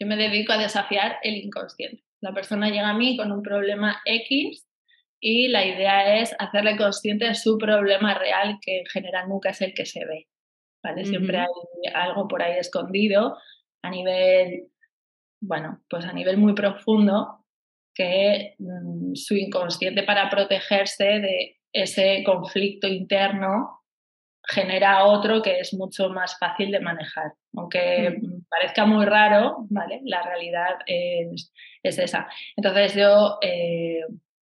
yo 0.00 0.06
me 0.06 0.16
dedico 0.16 0.52
a 0.52 0.58
desafiar 0.58 1.18
el 1.22 1.34
inconsciente. 1.34 2.02
La 2.20 2.32
persona 2.32 2.70
llega 2.70 2.88
a 2.88 2.94
mí 2.94 3.16
con 3.16 3.30
un 3.32 3.42
problema 3.42 4.00
X 4.06 4.66
y 5.24 5.46
la 5.46 5.64
idea 5.64 6.20
es 6.20 6.34
hacerle 6.36 6.76
consciente 6.76 7.26
de 7.26 7.36
su 7.36 7.56
problema 7.56 8.12
real, 8.18 8.58
que 8.60 8.80
en 8.80 8.86
general 8.86 9.28
nunca 9.28 9.50
es 9.50 9.60
el 9.60 9.72
que 9.72 9.86
se 9.86 10.04
ve. 10.04 10.26
¿vale? 10.82 11.04
Siempre 11.04 11.38
hay 11.38 11.46
algo 11.94 12.26
por 12.26 12.42
ahí 12.42 12.58
escondido 12.58 13.38
a 13.82 13.90
nivel, 13.90 14.64
bueno, 15.40 15.80
pues 15.88 16.04
a 16.06 16.12
nivel 16.12 16.38
muy 16.38 16.54
profundo, 16.54 17.44
que 17.94 18.56
mm, 18.58 19.14
su 19.14 19.36
inconsciente 19.36 20.02
para 20.02 20.28
protegerse 20.28 21.04
de 21.04 21.56
ese 21.72 22.24
conflicto 22.24 22.88
interno 22.88 23.78
genera 24.44 25.04
otro 25.04 25.40
que 25.40 25.60
es 25.60 25.72
mucho 25.74 26.08
más 26.08 26.36
fácil 26.36 26.72
de 26.72 26.80
manejar. 26.80 27.34
Aunque 27.56 28.18
mm. 28.20 28.46
parezca 28.50 28.86
muy 28.86 29.04
raro, 29.04 29.66
¿vale? 29.70 30.00
La 30.04 30.20
realidad 30.22 30.78
es, 30.84 31.52
esa. 31.84 32.26
Entonces 32.56 32.96
yo, 32.96 33.38
eh, 33.40 34.00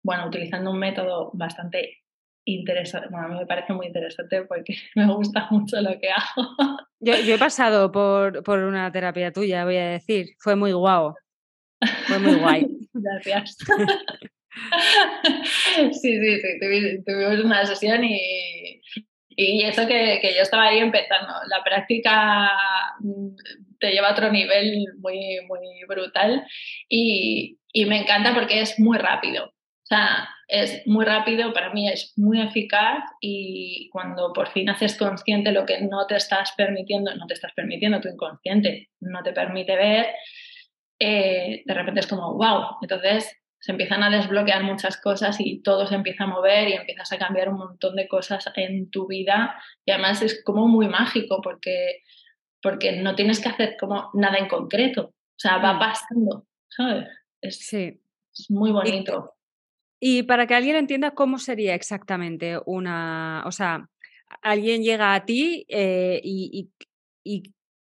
bueno, 0.03 0.27
utilizando 0.27 0.71
un 0.71 0.79
método 0.79 1.31
bastante 1.35 2.03
interesante, 2.45 3.09
bueno, 3.11 3.27
a 3.27 3.31
mí 3.31 3.39
me 3.39 3.47
parece 3.47 3.73
muy 3.73 3.87
interesante 3.87 4.43
porque 4.43 4.75
me 4.95 5.13
gusta 5.13 5.47
mucho 5.51 5.81
lo 5.81 5.99
que 5.99 6.11
hago. 6.11 6.49
Yo, 7.01 7.15
he 7.15 7.39
pasado 7.39 7.91
por, 7.91 8.43
por, 8.43 8.59
una 8.61 8.91
terapia 8.93 9.33
tuya, 9.33 9.65
voy 9.65 9.77
a 9.77 9.91
decir, 9.91 10.31
fue 10.39 10.57
muy 10.57 10.73
guau. 10.73 11.15
Fue 12.07 12.19
muy 12.19 12.35
guay. 12.37 12.67
Gracias. 12.93 13.57
sí, 15.93 16.21
sí, 16.21 16.41
sí, 16.41 17.03
tuvimos 17.05 17.45
una 17.45 17.67
sesión 17.67 18.05
y, 18.05 18.81
y 19.31 19.65
eso 19.65 19.87
que, 19.87 20.19
que, 20.21 20.35
yo 20.35 20.43
estaba 20.43 20.65
ahí 20.65 20.79
empezando. 20.79 21.33
La 21.49 21.65
práctica 21.65 22.51
mm, 23.01 23.35
te 23.81 23.91
lleva 23.91 24.09
a 24.09 24.13
otro 24.13 24.31
nivel 24.31 24.85
muy, 24.99 25.41
muy 25.49 25.85
brutal 25.89 26.47
y, 26.89 27.59
y, 27.73 27.87
me 27.87 28.01
encanta 28.01 28.35
porque 28.35 28.61
es 28.61 28.79
muy 28.79 28.99
rápido. 28.99 29.53
O 29.93 29.95
sea, 29.95 30.27
es 30.49 30.87
muy 30.87 31.05
rápido, 31.05 31.53
para 31.53 31.71
mí 31.75 31.87
es 31.87 32.15
muy 32.17 32.41
eficaz 32.41 33.05
y 33.21 33.91
cuando 33.93 34.33
por 34.33 34.49
fin 34.49 34.71
haces 34.71 34.97
consciente 34.97 35.53
lo 35.53 35.67
que 35.67 35.83
no 35.83 36.07
te 36.07 36.17
estás 36.17 36.55
permitiendo, 36.57 37.15
no 37.15 37.27
te 37.27 37.35
estás 37.35 37.53
permitiendo, 37.55 38.01
tu 38.01 38.09
inconsciente 38.09 38.89
no 39.01 39.23
te 39.23 39.35
permite 39.35 39.77
ver, 39.77 40.07
eh, 40.99 41.63
de 41.67 41.75
repente 41.75 42.01
es 42.01 42.07
como, 42.07 42.39
wow, 42.39 42.79
entonces 42.81 43.39
se 43.61 43.73
empiezan 43.73 44.03
a 44.03 44.09
desbloquear 44.09 44.63
muchas 44.63 44.99
cosas 44.99 45.37
y 45.39 45.61
todo 45.61 45.87
se 45.87 45.97
empieza 45.97 46.25
a 46.25 46.29
mover 46.29 46.69
y 46.69 46.73
empiezas 46.73 47.13
a 47.13 47.19
cambiar 47.19 47.51
un 47.51 47.59
montón 47.59 47.95
de 47.95 48.09
cosas 48.09 48.51
en 48.57 48.91
tu 48.91 49.07
vida 49.07 49.63
y 49.85 49.91
además 49.91 50.23
es 50.23 50.43
como 50.43 50.69
muy 50.69 50.89
mágico 50.89 51.43
porque, 51.43 51.99
porque 52.63 52.93
no 52.93 53.15
tienes 53.15 53.41
que 53.41 53.51
hacer 53.51 53.77
como 53.79 54.09
nada 54.15 54.39
en 54.39 54.49
concreto, 54.49 55.03
o 55.03 55.39
sea, 55.39 55.59
va 55.59 55.75
mm. 55.75 55.79
pasando, 55.79 56.47
¿sabes? 56.71 57.09
Es, 57.43 57.59
sí. 57.59 58.01
es 58.33 58.51
muy 58.51 58.73
bonito. 58.73 59.35
Y, 59.37 59.42
para 60.25 60.47
que 60.47 60.55
alguien 60.55 60.77
entienda 60.77 61.13
cómo 61.13 61.39
sería 61.39 61.75
exactamente 61.75 62.59
una, 62.67 63.45
o 63.47 63.53
sea, 63.53 63.89
alguien 64.43 64.83
llega 64.83 65.15
a 65.15 65.25
ti 65.25 65.65
eh, 65.69 66.21
y, 66.25 66.71
y, 67.25 67.43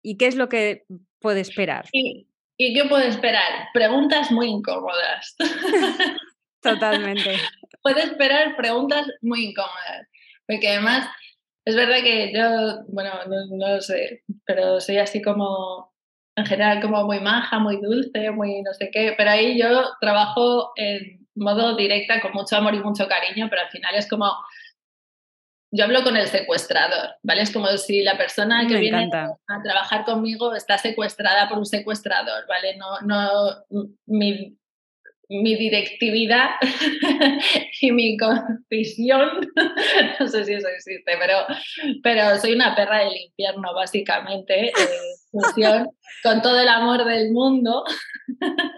y, 0.02 0.16
qué 0.16 0.26
es 0.26 0.36
lo 0.36 0.48
que 0.48 0.84
puede 1.20 1.40
esperar. 1.40 1.86
¿Y 1.92 2.74
qué 2.74 2.84
puedo 2.88 3.02
esperar? 3.02 3.68
Preguntas 3.74 4.30
muy 4.30 4.46
incómodas. 4.46 5.36
Totalmente. 6.62 7.34
Puede 7.82 8.02
esperar 8.02 8.56
preguntas 8.56 9.06
muy 9.20 9.46
incómodas, 9.46 10.08
porque 10.46 10.68
además 10.68 11.08
es 11.64 11.74
verdad 11.74 12.02
que 12.02 12.32
yo, 12.32 12.84
bueno, 12.88 13.10
no, 13.26 13.74
lo 13.74 13.80
sé, 13.80 14.22
pero 14.44 14.80
soy 14.80 14.98
así 14.98 15.20
como, 15.20 15.92
en 16.36 16.46
general, 16.46 16.80
como 16.80 17.04
muy 17.04 17.20
maja, 17.20 17.58
muy 17.58 17.80
dulce, 17.80 18.30
muy 18.30 18.62
no 18.62 18.72
sé 18.72 18.90
qué, 18.92 19.14
pero 19.16 19.30
ahí 19.30 19.60
yo 19.60 19.84
trabajo 20.00 20.72
en 20.76 21.25
modo 21.36 21.76
directa, 21.76 22.20
con 22.20 22.32
mucho 22.32 22.56
amor 22.56 22.74
y 22.74 22.80
mucho 22.80 23.06
cariño, 23.08 23.48
pero 23.48 23.62
al 23.62 23.70
final 23.70 23.94
es 23.94 24.08
como 24.08 24.32
yo 25.72 25.84
hablo 25.84 26.02
con 26.04 26.16
el 26.16 26.28
secuestrador, 26.28 27.16
¿vale? 27.22 27.42
Es 27.42 27.52
como 27.52 27.68
si 27.76 28.02
la 28.02 28.16
persona 28.16 28.66
que 28.66 28.78
viene 28.78 29.10
a 29.12 29.62
trabajar 29.62 30.04
conmigo 30.04 30.54
está 30.54 30.78
secuestrada 30.78 31.48
por 31.48 31.58
un 31.58 31.66
secuestrador, 31.66 32.46
¿vale? 32.46 32.76
No, 32.76 33.00
no, 33.02 33.88
mi, 34.06 34.56
mi 35.28 35.56
directividad 35.56 36.50
y 37.80 37.92
mi 37.92 38.16
confesión, 38.16 39.48
no 40.20 40.28
sé 40.28 40.44
si 40.44 40.54
eso 40.54 40.68
existe, 40.68 41.16
pero, 41.18 41.34
pero 42.02 42.38
soy 42.38 42.52
una 42.52 42.74
perra 42.74 43.00
del 43.00 43.16
infierno, 43.16 43.74
básicamente, 43.74 44.68
eh, 44.68 44.72
con 46.22 46.42
todo 46.42 46.60
el 46.60 46.68
amor 46.68 47.04
del 47.04 47.32
mundo. 47.32 47.84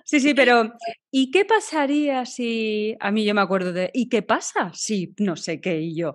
Sí, 0.04 0.20
sí, 0.20 0.34
pero 0.34 0.72
¿y 1.10 1.30
qué 1.30 1.44
pasaría 1.44 2.24
si, 2.24 2.96
a 3.00 3.10
mí 3.10 3.24
yo 3.24 3.34
me 3.34 3.42
acuerdo 3.42 3.72
de, 3.72 3.90
¿y 3.92 4.08
qué 4.08 4.22
pasa 4.22 4.70
si 4.74 5.14
no 5.18 5.36
sé 5.36 5.60
qué 5.60 5.80
y 5.80 5.96
yo? 5.96 6.14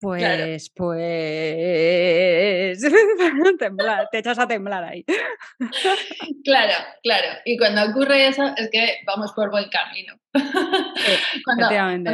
Pues, 0.00 0.70
pues, 0.74 2.80
te 4.10 4.18
echas 4.18 4.38
a 4.38 4.48
temblar 4.48 4.84
ahí. 4.84 5.04
Claro, 6.42 6.72
claro. 7.02 7.28
Y 7.44 7.58
cuando 7.58 7.84
ocurre 7.84 8.28
eso 8.28 8.44
es 8.56 8.70
que 8.70 9.00
vamos 9.06 9.32
por 9.32 9.50
buen 9.50 9.68
camino. 9.68 10.14
cuando, 11.44 11.68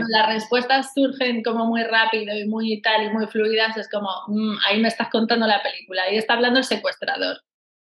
las 0.08 0.28
respuestas 0.28 0.92
surgen 0.94 1.44
como 1.44 1.66
muy 1.66 1.84
rápido 1.84 2.36
y 2.36 2.46
muy 2.46 2.82
tal 2.82 3.04
y 3.04 3.10
muy 3.10 3.28
fluidas, 3.28 3.76
es 3.76 3.88
como, 3.88 4.10
mm, 4.26 4.56
ahí 4.66 4.80
me 4.80 4.88
estás 4.88 5.08
contando 5.08 5.46
la 5.46 5.62
película, 5.62 6.02
ahí 6.02 6.16
está 6.16 6.34
hablando 6.34 6.58
el 6.58 6.64
secuestrador. 6.64 7.40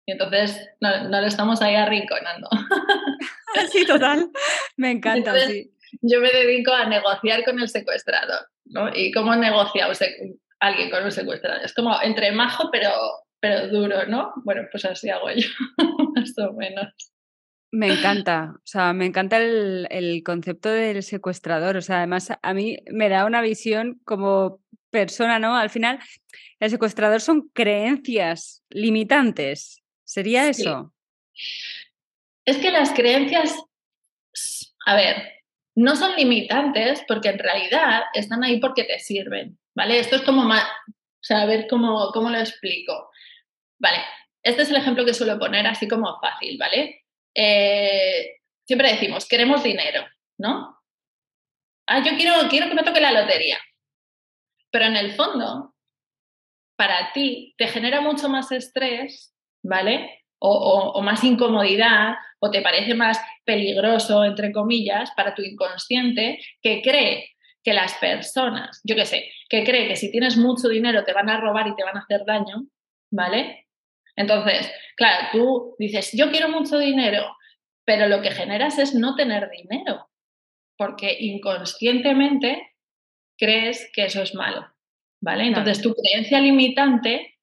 Y 0.06 0.12
entonces 0.12 0.70
no, 0.80 1.08
no 1.08 1.20
lo 1.20 1.26
estamos 1.26 1.62
ahí 1.62 1.76
arrinconando. 1.76 2.48
sí, 3.70 3.86
total. 3.86 4.28
Me 4.76 4.90
encanta, 4.90 5.38
sí. 5.38 5.70
Yo 6.00 6.20
me 6.20 6.30
dedico 6.30 6.72
a 6.72 6.86
negociar 6.86 7.44
con 7.44 7.60
el 7.60 7.68
secuestrador. 7.68 8.46
¿Y 8.94 9.12
cómo 9.12 9.34
negocia 9.36 9.88
alguien 10.60 10.90
con 10.90 11.04
un 11.04 11.12
secuestrador? 11.12 11.64
Es 11.64 11.74
como 11.74 12.00
entre 12.02 12.32
majo 12.32 12.70
pero, 12.70 12.90
pero 13.40 13.68
duro, 13.68 14.06
¿no? 14.06 14.32
Bueno, 14.44 14.62
pues 14.70 14.84
así 14.84 15.10
hago 15.10 15.30
yo, 15.30 15.48
más 16.14 16.38
o 16.38 16.52
menos. 16.52 16.94
Me 17.74 17.88
encanta, 17.88 18.52
o 18.54 18.62
sea, 18.62 18.92
me 18.92 19.04
encanta 19.04 19.36
el, 19.38 20.22
concepto 20.24 20.68
del 20.68 21.02
secuestrador. 21.02 21.76
O 21.76 21.82
sea, 21.82 21.98
además 21.98 22.32
a 22.40 22.54
mí 22.54 22.78
me 22.92 23.08
da 23.08 23.24
una 23.24 23.40
visión 23.40 24.00
como 24.04 24.60
persona, 24.90 25.40
¿no? 25.40 25.56
Al 25.56 25.70
final, 25.70 25.98
el 26.60 26.70
secuestrador 26.70 27.20
son 27.20 27.48
creencias 27.52 28.62
limitantes. 28.70 29.82
¿Sería 30.04 30.48
eso? 30.48 30.94
Es 32.44 32.58
que 32.58 32.70
las 32.70 32.92
creencias, 32.92 33.56
a 34.86 34.94
ver, 34.94 35.33
no 35.76 35.96
son 35.96 36.14
limitantes 36.16 37.04
porque 37.06 37.30
en 37.30 37.38
realidad 37.38 38.04
están 38.14 38.44
ahí 38.44 38.60
porque 38.60 38.84
te 38.84 38.98
sirven, 38.98 39.58
¿vale? 39.74 39.98
Esto 39.98 40.16
es 40.16 40.22
como 40.22 40.44
más, 40.44 40.64
o 40.64 41.22
sea, 41.22 41.42
a 41.42 41.46
ver 41.46 41.66
cómo, 41.68 42.10
cómo 42.12 42.30
lo 42.30 42.38
explico. 42.38 43.10
Vale, 43.78 43.98
este 44.42 44.62
es 44.62 44.70
el 44.70 44.76
ejemplo 44.76 45.04
que 45.04 45.14
suelo 45.14 45.38
poner 45.38 45.66
así 45.66 45.88
como 45.88 46.18
fácil, 46.20 46.56
¿vale? 46.58 47.04
Eh, 47.34 48.36
siempre 48.66 48.92
decimos, 48.92 49.26
queremos 49.26 49.62
dinero, 49.62 50.06
¿no? 50.38 50.78
Ah, 51.86 52.02
yo 52.02 52.16
quiero, 52.16 52.48
quiero 52.48 52.68
que 52.68 52.74
me 52.74 52.82
toque 52.82 53.00
la 53.00 53.12
lotería. 53.12 53.58
Pero 54.70 54.86
en 54.86 54.96
el 54.96 55.12
fondo, 55.12 55.74
para 56.76 57.12
ti 57.12 57.54
te 57.58 57.68
genera 57.68 58.00
mucho 58.00 58.28
más 58.28 58.50
estrés, 58.52 59.34
¿vale? 59.62 60.23
O, 60.38 61.00
más 61.02 61.24
incomodidad, 61.24 62.16
o 62.38 62.50
te 62.50 62.60
parece 62.60 62.94
más 62.94 63.18
peligroso, 63.44 64.24
entre 64.24 64.52
comillas, 64.52 65.10
para 65.16 65.34
tu 65.34 65.42
inconsciente, 65.42 66.38
que 66.60 66.82
cree 66.82 67.30
que 67.62 67.72
las 67.72 67.94
personas, 67.94 68.82
yo 68.84 68.94
qué 68.94 69.06
sé, 69.06 69.30
que 69.48 69.64
cree 69.64 69.88
que 69.88 69.96
si 69.96 70.10
tienes 70.10 70.36
mucho 70.36 70.68
dinero 70.68 71.02
te 71.04 71.14
van 71.14 71.30
a 71.30 71.40
robar 71.40 71.66
y 71.66 71.74
te 71.74 71.82
van 71.82 71.96
a 71.96 72.00
hacer 72.00 72.24
daño, 72.26 72.66
¿vale? 73.10 73.68
Entonces, 74.16 74.70
claro, 74.96 75.28
tú 75.32 75.76
dices, 75.78 76.12
yo 76.12 76.30
quiero 76.30 76.50
mucho 76.50 76.78
dinero, 76.78 77.34
pero 77.86 78.06
lo 78.06 78.20
que 78.20 78.30
generas 78.30 78.78
es 78.78 78.94
no 78.94 79.14
tener 79.16 79.48
dinero, 79.50 80.10
porque 80.76 81.16
inconscientemente 81.18 82.74
crees 83.38 83.90
que 83.94 84.04
eso 84.04 84.22
es 84.22 84.34
malo, 84.34 84.66
¿vale? 85.22 85.46
Entonces, 85.46 85.80
tu 85.80 85.94
creencia 85.94 86.40
limitante 86.40 87.33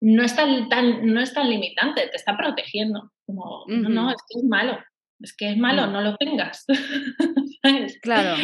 no 0.00 0.22
es 0.22 0.34
tan, 0.34 1.06
no 1.06 1.20
es 1.20 1.34
tan 1.34 1.50
limitante, 1.50 2.08
te 2.08 2.16
está 2.16 2.36
protegiendo. 2.36 3.12
Como, 3.26 3.64
no, 3.68 3.88
no, 3.88 4.10
es 4.10 4.16
que 4.28 4.38
es 4.38 4.44
malo, 4.44 4.78
es 5.20 5.36
que 5.36 5.50
es 5.50 5.56
malo, 5.56 5.86
mm. 5.86 5.92
no 5.92 6.00
lo 6.02 6.16
tengas. 6.16 6.66
Claro. 8.00 8.42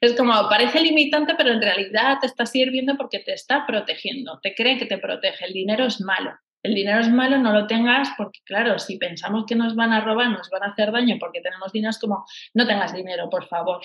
Es 0.00 0.14
como, 0.16 0.32
parece 0.48 0.80
limitante, 0.80 1.34
pero 1.36 1.50
en 1.50 1.60
realidad 1.60 2.16
te 2.20 2.26
está 2.26 2.46
sirviendo 2.46 2.96
porque 2.96 3.18
te 3.18 3.34
está 3.34 3.66
protegiendo, 3.66 4.38
te 4.42 4.54
cree 4.54 4.78
que 4.78 4.86
te 4.86 4.98
protege. 4.98 5.44
El 5.46 5.52
dinero 5.52 5.84
es 5.84 6.00
malo. 6.00 6.32
El 6.62 6.74
dinero 6.74 7.00
es 7.00 7.10
malo, 7.10 7.38
no 7.38 7.52
lo 7.52 7.66
tengas 7.66 8.10
porque, 8.16 8.40
claro, 8.44 8.78
si 8.78 8.96
pensamos 8.96 9.44
que 9.46 9.54
nos 9.54 9.76
van 9.76 9.92
a 9.92 10.00
robar, 10.00 10.30
nos 10.30 10.48
van 10.50 10.64
a 10.64 10.72
hacer 10.72 10.92
daño 10.92 11.16
porque 11.20 11.40
tenemos 11.40 11.72
dinero, 11.72 11.90
es 11.90 11.98
como, 11.98 12.24
no 12.54 12.66
tengas 12.66 12.94
dinero, 12.94 13.28
por 13.30 13.46
favor. 13.46 13.80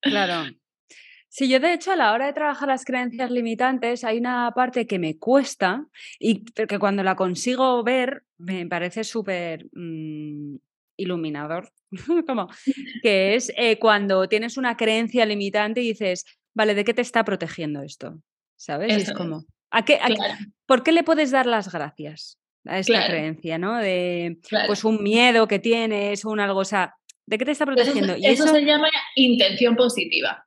Claro. 0.00 0.44
Sí, 1.36 1.48
yo 1.48 1.58
de 1.58 1.72
hecho 1.72 1.90
a 1.90 1.96
la 1.96 2.12
hora 2.12 2.26
de 2.26 2.32
trabajar 2.32 2.68
las 2.68 2.84
creencias 2.84 3.28
limitantes 3.28 4.04
hay 4.04 4.18
una 4.18 4.52
parte 4.54 4.86
que 4.86 5.00
me 5.00 5.18
cuesta 5.18 5.84
y 6.20 6.44
que 6.44 6.78
cuando 6.78 7.02
la 7.02 7.16
consigo 7.16 7.82
ver 7.82 8.22
me 8.38 8.64
parece 8.68 9.02
súper 9.02 9.66
mm, 9.72 10.54
iluminador, 10.96 11.72
como 12.28 12.48
que 13.02 13.34
es 13.34 13.52
eh, 13.56 13.80
cuando 13.80 14.28
tienes 14.28 14.56
una 14.56 14.76
creencia 14.76 15.26
limitante 15.26 15.82
y 15.82 15.88
dices, 15.88 16.24
vale, 16.54 16.72
¿de 16.76 16.84
qué 16.84 16.94
te 16.94 17.02
está 17.02 17.24
protegiendo 17.24 17.82
esto? 17.82 18.22
¿Sabes? 18.54 18.94
es 18.96 19.12
como, 19.12 19.44
¿a 19.72 19.84
qué, 19.84 19.98
¿por 20.66 20.84
qué 20.84 20.92
le 20.92 21.02
puedes 21.02 21.32
dar 21.32 21.46
las 21.46 21.72
gracias 21.72 22.38
a 22.64 22.78
esta 22.78 23.08
creencia, 23.08 23.58
¿no? 23.58 23.76
De 23.78 24.38
pues 24.68 24.84
un 24.84 25.02
miedo 25.02 25.48
que 25.48 25.58
tienes, 25.58 26.24
un 26.24 26.38
algo, 26.38 26.60
o 26.60 26.64
sea, 26.64 26.94
¿de 27.26 27.38
qué 27.38 27.44
te 27.44 27.50
está 27.50 27.66
protegiendo? 27.66 28.12
Eso, 28.12 28.22
y 28.22 28.26
eso, 28.26 28.46
se 28.46 28.64
llama 28.64 28.88
intención 29.16 29.74
positiva. 29.74 30.43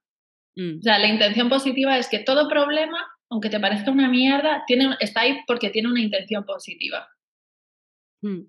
Mm. 0.58 0.80
O 0.80 0.82
sea, 0.82 0.98
la 0.98 1.08
intención 1.08 1.50
positiva 1.50 1.98
es 1.98 2.10
que 2.10 2.20
todo 2.20 2.50
problema, 2.50 2.98
aunque 3.30 3.50
te 3.50 3.60
parezca 3.60 3.92
una 3.92 4.10
mierda, 4.10 4.64
tiene, 4.66 4.96
está 5.00 5.22
ahí 5.22 5.40
porque 5.46 5.70
tiene 5.70 5.90
una 5.90 6.02
intención 6.02 6.44
positiva. 6.46 7.08
Mm. 8.24 8.48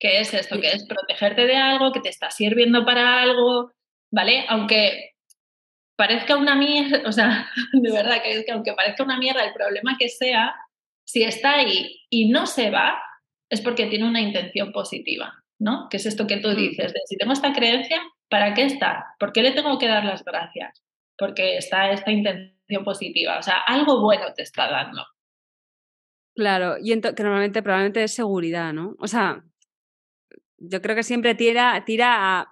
¿Qué 0.00 0.20
es 0.20 0.34
esto? 0.34 0.60
Que 0.60 0.72
es 0.72 0.84
protegerte 0.84 1.46
de 1.46 1.56
algo, 1.56 1.92
que 1.92 2.00
te 2.00 2.08
está 2.08 2.30
sirviendo 2.32 2.84
para 2.84 3.22
algo, 3.22 3.70
¿vale? 4.12 4.44
Aunque 4.48 5.12
parezca 5.96 6.36
una 6.36 6.56
mierda, 6.56 7.02
o 7.08 7.12
sea, 7.12 7.48
de 7.72 7.92
verdad 7.92 8.20
que 8.20 8.32
es 8.32 8.44
que 8.44 8.50
aunque 8.50 8.72
parezca 8.72 9.04
una 9.04 9.18
mierda 9.18 9.44
el 9.44 9.52
problema 9.52 9.96
que 9.98 10.08
sea, 10.08 10.56
si 11.06 11.22
está 11.22 11.54
ahí 11.54 12.00
y 12.10 12.30
no 12.30 12.46
se 12.46 12.70
va, 12.70 13.00
es 13.48 13.60
porque 13.60 13.86
tiene 13.86 14.08
una 14.08 14.20
intención 14.20 14.72
positiva, 14.72 15.44
¿no? 15.60 15.86
Que 15.88 15.98
es 15.98 16.06
esto 16.06 16.26
que 16.26 16.38
tú 16.38 16.48
mm. 16.48 16.56
dices, 16.56 16.92
de 16.92 17.00
si 17.06 17.16
tengo 17.16 17.32
esta 17.32 17.52
creencia, 17.52 18.02
¿para 18.28 18.54
qué 18.54 18.64
está? 18.64 19.14
¿Por 19.20 19.32
qué 19.32 19.42
le 19.42 19.52
tengo 19.52 19.78
que 19.78 19.86
dar 19.86 20.04
las 20.04 20.24
gracias? 20.24 20.82
Porque 21.16 21.56
está 21.56 21.90
esta 21.90 22.10
intención 22.10 22.84
positiva, 22.84 23.38
o 23.38 23.42
sea, 23.42 23.58
algo 23.66 24.00
bueno 24.00 24.32
te 24.34 24.42
está 24.42 24.70
dando. 24.70 25.04
Claro, 26.34 26.76
y 26.80 26.98
que 27.00 27.22
normalmente 27.22 27.62
probablemente 27.62 28.02
es 28.04 28.14
seguridad, 28.14 28.72
¿no? 28.72 28.96
O 28.98 29.06
sea, 29.06 29.44
yo 30.56 30.80
creo 30.80 30.96
que 30.96 31.02
siempre 31.02 31.34
tira, 31.34 31.84
tira 31.84 32.40
a, 32.40 32.48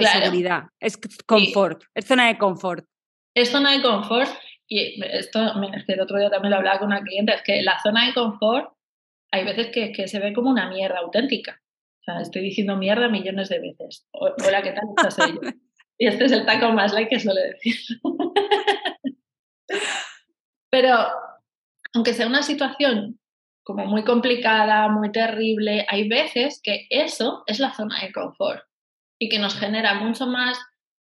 seguridad, 0.00 0.64
es 0.78 0.98
confort, 1.26 1.82
es 1.94 2.06
zona 2.06 2.28
de 2.28 2.38
confort. 2.38 2.86
Es 3.34 3.50
zona 3.50 3.72
de 3.72 3.82
confort 3.82 4.30
y 4.68 5.02
esto, 5.04 5.40
es 5.74 5.84
que 5.84 5.92
el 5.92 6.00
otro 6.00 6.18
día 6.18 6.30
también 6.30 6.50
lo 6.50 6.58
hablaba 6.58 6.78
con 6.78 6.88
una 6.88 7.02
cliente, 7.02 7.34
es 7.34 7.42
que 7.42 7.62
la 7.62 7.80
zona 7.82 8.06
de 8.06 8.14
confort 8.14 8.72
hay 9.32 9.44
veces 9.44 9.68
que, 9.72 9.92
que 9.92 10.06
se 10.06 10.20
ve 10.20 10.32
como 10.32 10.50
una 10.50 10.68
mierda 10.68 10.98
auténtica. 10.98 11.60
O 12.00 12.04
sea, 12.04 12.20
estoy 12.20 12.42
diciendo 12.42 12.76
mierda 12.76 13.08
millones 13.08 13.48
de 13.48 13.58
veces. 13.58 14.06
Hola, 14.12 14.62
¿qué 14.62 14.72
tal? 14.72 14.84
Estás 14.96 15.16
y 15.98 16.06
este 16.06 16.26
es 16.26 16.32
el 16.32 16.44
taco 16.46 16.72
más 16.72 16.92
like 16.92 17.10
que 17.10 17.20
suele 17.20 17.40
decir. 17.52 17.76
Pero 20.70 20.94
aunque 21.94 22.12
sea 22.12 22.26
una 22.26 22.42
situación 22.42 23.18
como 23.64 23.86
muy 23.86 24.04
complicada, 24.04 24.88
muy 24.88 25.10
terrible, 25.10 25.86
hay 25.88 26.08
veces 26.08 26.60
que 26.62 26.86
eso 26.90 27.42
es 27.46 27.58
la 27.58 27.72
zona 27.72 27.98
de 28.00 28.12
confort 28.12 28.62
y 29.18 29.28
que 29.28 29.38
nos 29.38 29.58
genera 29.58 29.94
mucho 29.94 30.26
más 30.26 30.58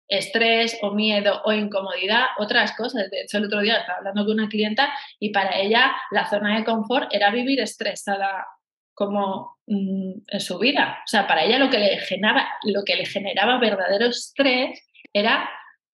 estrés 0.08 0.78
o 0.82 0.92
miedo 0.92 1.42
o 1.44 1.52
incomodidad, 1.52 2.26
otras 2.38 2.76
cosas. 2.76 3.10
De 3.10 3.22
hecho, 3.22 3.38
el 3.38 3.46
otro 3.46 3.62
día 3.62 3.78
estaba 3.78 3.98
hablando 4.00 4.26
con 4.26 4.40
una 4.40 4.50
clienta 4.50 4.94
y 5.20 5.32
para 5.32 5.58
ella 5.58 5.94
la 6.12 6.30
zona 6.30 6.58
de 6.58 6.64
confort 6.64 7.14
era 7.14 7.32
vivir 7.32 7.60
estresada 7.60 8.46
como 8.94 9.58
mm, 9.68 10.14
en 10.28 10.40
su 10.40 10.60
vida. 10.60 11.00
O 11.04 11.08
sea, 11.08 11.28
para 11.28 11.44
ella 11.44 11.60
lo 11.60 11.70
que 11.70 11.80
le 11.80 11.98
generaba, 11.98 12.48
lo 12.64 12.84
que 12.84 12.96
le 12.96 13.06
generaba 13.06 13.60
verdadero 13.60 14.08
estrés 14.08 14.80
era 15.14 15.50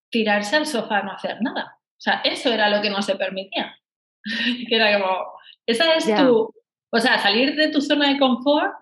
tirarse 0.09 0.55
al 0.55 0.65
sofá 0.65 1.01
no 1.03 1.13
hacer 1.13 1.37
nada. 1.41 1.77
O 1.77 2.01
sea, 2.01 2.21
eso 2.23 2.51
era 2.51 2.69
lo 2.69 2.81
que 2.81 2.89
no 2.89 3.01
se 3.01 3.15
permitía. 3.15 3.77
que 4.69 4.75
era 4.75 4.99
como, 4.99 5.33
esa 5.65 5.93
es 5.93 6.05
tu, 6.15 6.53
o 6.91 6.99
sea, 6.99 7.19
salir 7.19 7.55
de 7.55 7.69
tu 7.69 7.81
zona 7.81 8.09
de 8.09 8.19
confort 8.19 8.73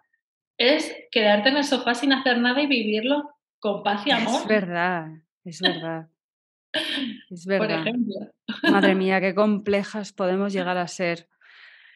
es 0.57 0.95
quedarte 1.11 1.49
en 1.49 1.57
el 1.57 1.63
sofá 1.63 1.93
sin 1.93 2.13
hacer 2.13 2.39
nada 2.39 2.61
y 2.61 2.67
vivirlo 2.67 3.29
con 3.59 3.83
paz 3.83 4.05
y 4.05 4.11
amor. 4.11 4.41
Es 4.41 4.47
verdad, 4.47 5.07
es 5.43 5.61
verdad. 5.61 6.07
Es 7.29 7.45
verdad. 7.45 7.67
Por 7.67 7.87
ejemplo. 7.87 8.15
Madre 8.69 8.93
mía, 8.95 9.19
qué 9.21 9.33
complejas 9.33 10.13
podemos 10.13 10.53
llegar 10.53 10.77
a 10.77 10.87
ser. 10.87 11.27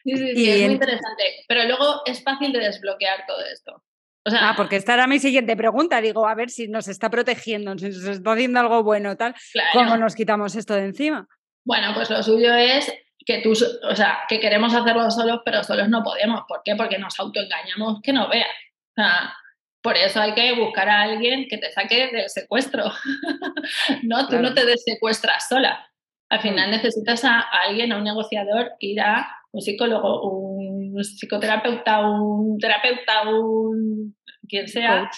Sí, 0.04 0.16
sí, 0.16 0.34
sí, 0.34 0.50
es 0.50 0.62
muy 0.62 0.72
interesante. 0.72 1.44
Pero 1.48 1.64
luego 1.64 2.02
es 2.06 2.22
fácil 2.22 2.52
de 2.52 2.60
desbloquear 2.60 3.24
todo 3.26 3.44
esto. 3.44 3.82
O 4.24 4.30
sea, 4.30 4.50
ah, 4.50 4.54
porque 4.56 4.76
esta 4.76 4.94
era 4.94 5.06
mi 5.06 5.18
siguiente 5.18 5.56
pregunta. 5.56 6.00
Digo, 6.00 6.26
a 6.26 6.34
ver 6.34 6.50
si 6.50 6.68
nos 6.68 6.88
está 6.88 7.10
protegiendo, 7.10 7.76
si 7.76 7.86
nos 7.86 8.04
está 8.04 8.32
haciendo 8.32 8.60
algo 8.60 8.82
bueno, 8.82 9.16
tal. 9.16 9.34
¿Cómo 9.72 9.96
nos 9.96 10.14
quitamos 10.14 10.54
esto 10.54 10.74
de 10.74 10.84
encima? 10.84 11.26
Bueno, 11.64 11.92
pues 11.94 12.10
lo 12.10 12.22
suyo 12.22 12.54
es 12.54 12.92
que 13.24 13.40
tú, 13.40 13.52
o 13.52 13.96
sea, 13.96 14.20
que 14.28 14.40
queremos 14.40 14.74
hacerlo 14.74 15.10
solos, 15.10 15.40
pero 15.44 15.62
solos 15.64 15.88
no 15.88 16.02
podemos. 16.02 16.42
¿Por 16.46 16.62
qué? 16.64 16.76
Porque 16.76 16.98
nos 16.98 17.18
autoengañamos 17.18 18.00
que 18.02 18.12
no 18.12 18.28
veas. 18.28 18.48
O 18.90 19.02
sea, 19.02 19.34
por 19.80 19.96
eso 19.96 20.20
hay 20.20 20.34
que 20.34 20.54
buscar 20.54 20.88
a 20.88 21.02
alguien 21.02 21.46
que 21.48 21.58
te 21.58 21.72
saque 21.72 22.08
del 22.12 22.28
secuestro. 22.28 22.84
no, 24.02 24.28
tú 24.28 24.38
no 24.38 24.54
te 24.54 24.64
desecuestras 24.64 25.48
sola. 25.48 25.91
Al 26.32 26.40
final 26.40 26.70
necesitas 26.70 27.24
a, 27.24 27.40
alguien, 27.40 27.92
a 27.92 27.98
un 27.98 28.04
negociador, 28.04 28.72
ir 28.80 29.00
a 29.00 29.28
un 29.52 29.60
psicólogo, 29.60 30.30
un 30.30 30.96
psicoterapeuta, 31.02 32.00
un 32.08 32.58
terapeuta, 32.58 33.28
un 33.28 34.16
quien 34.48 34.66
sea, 34.66 35.10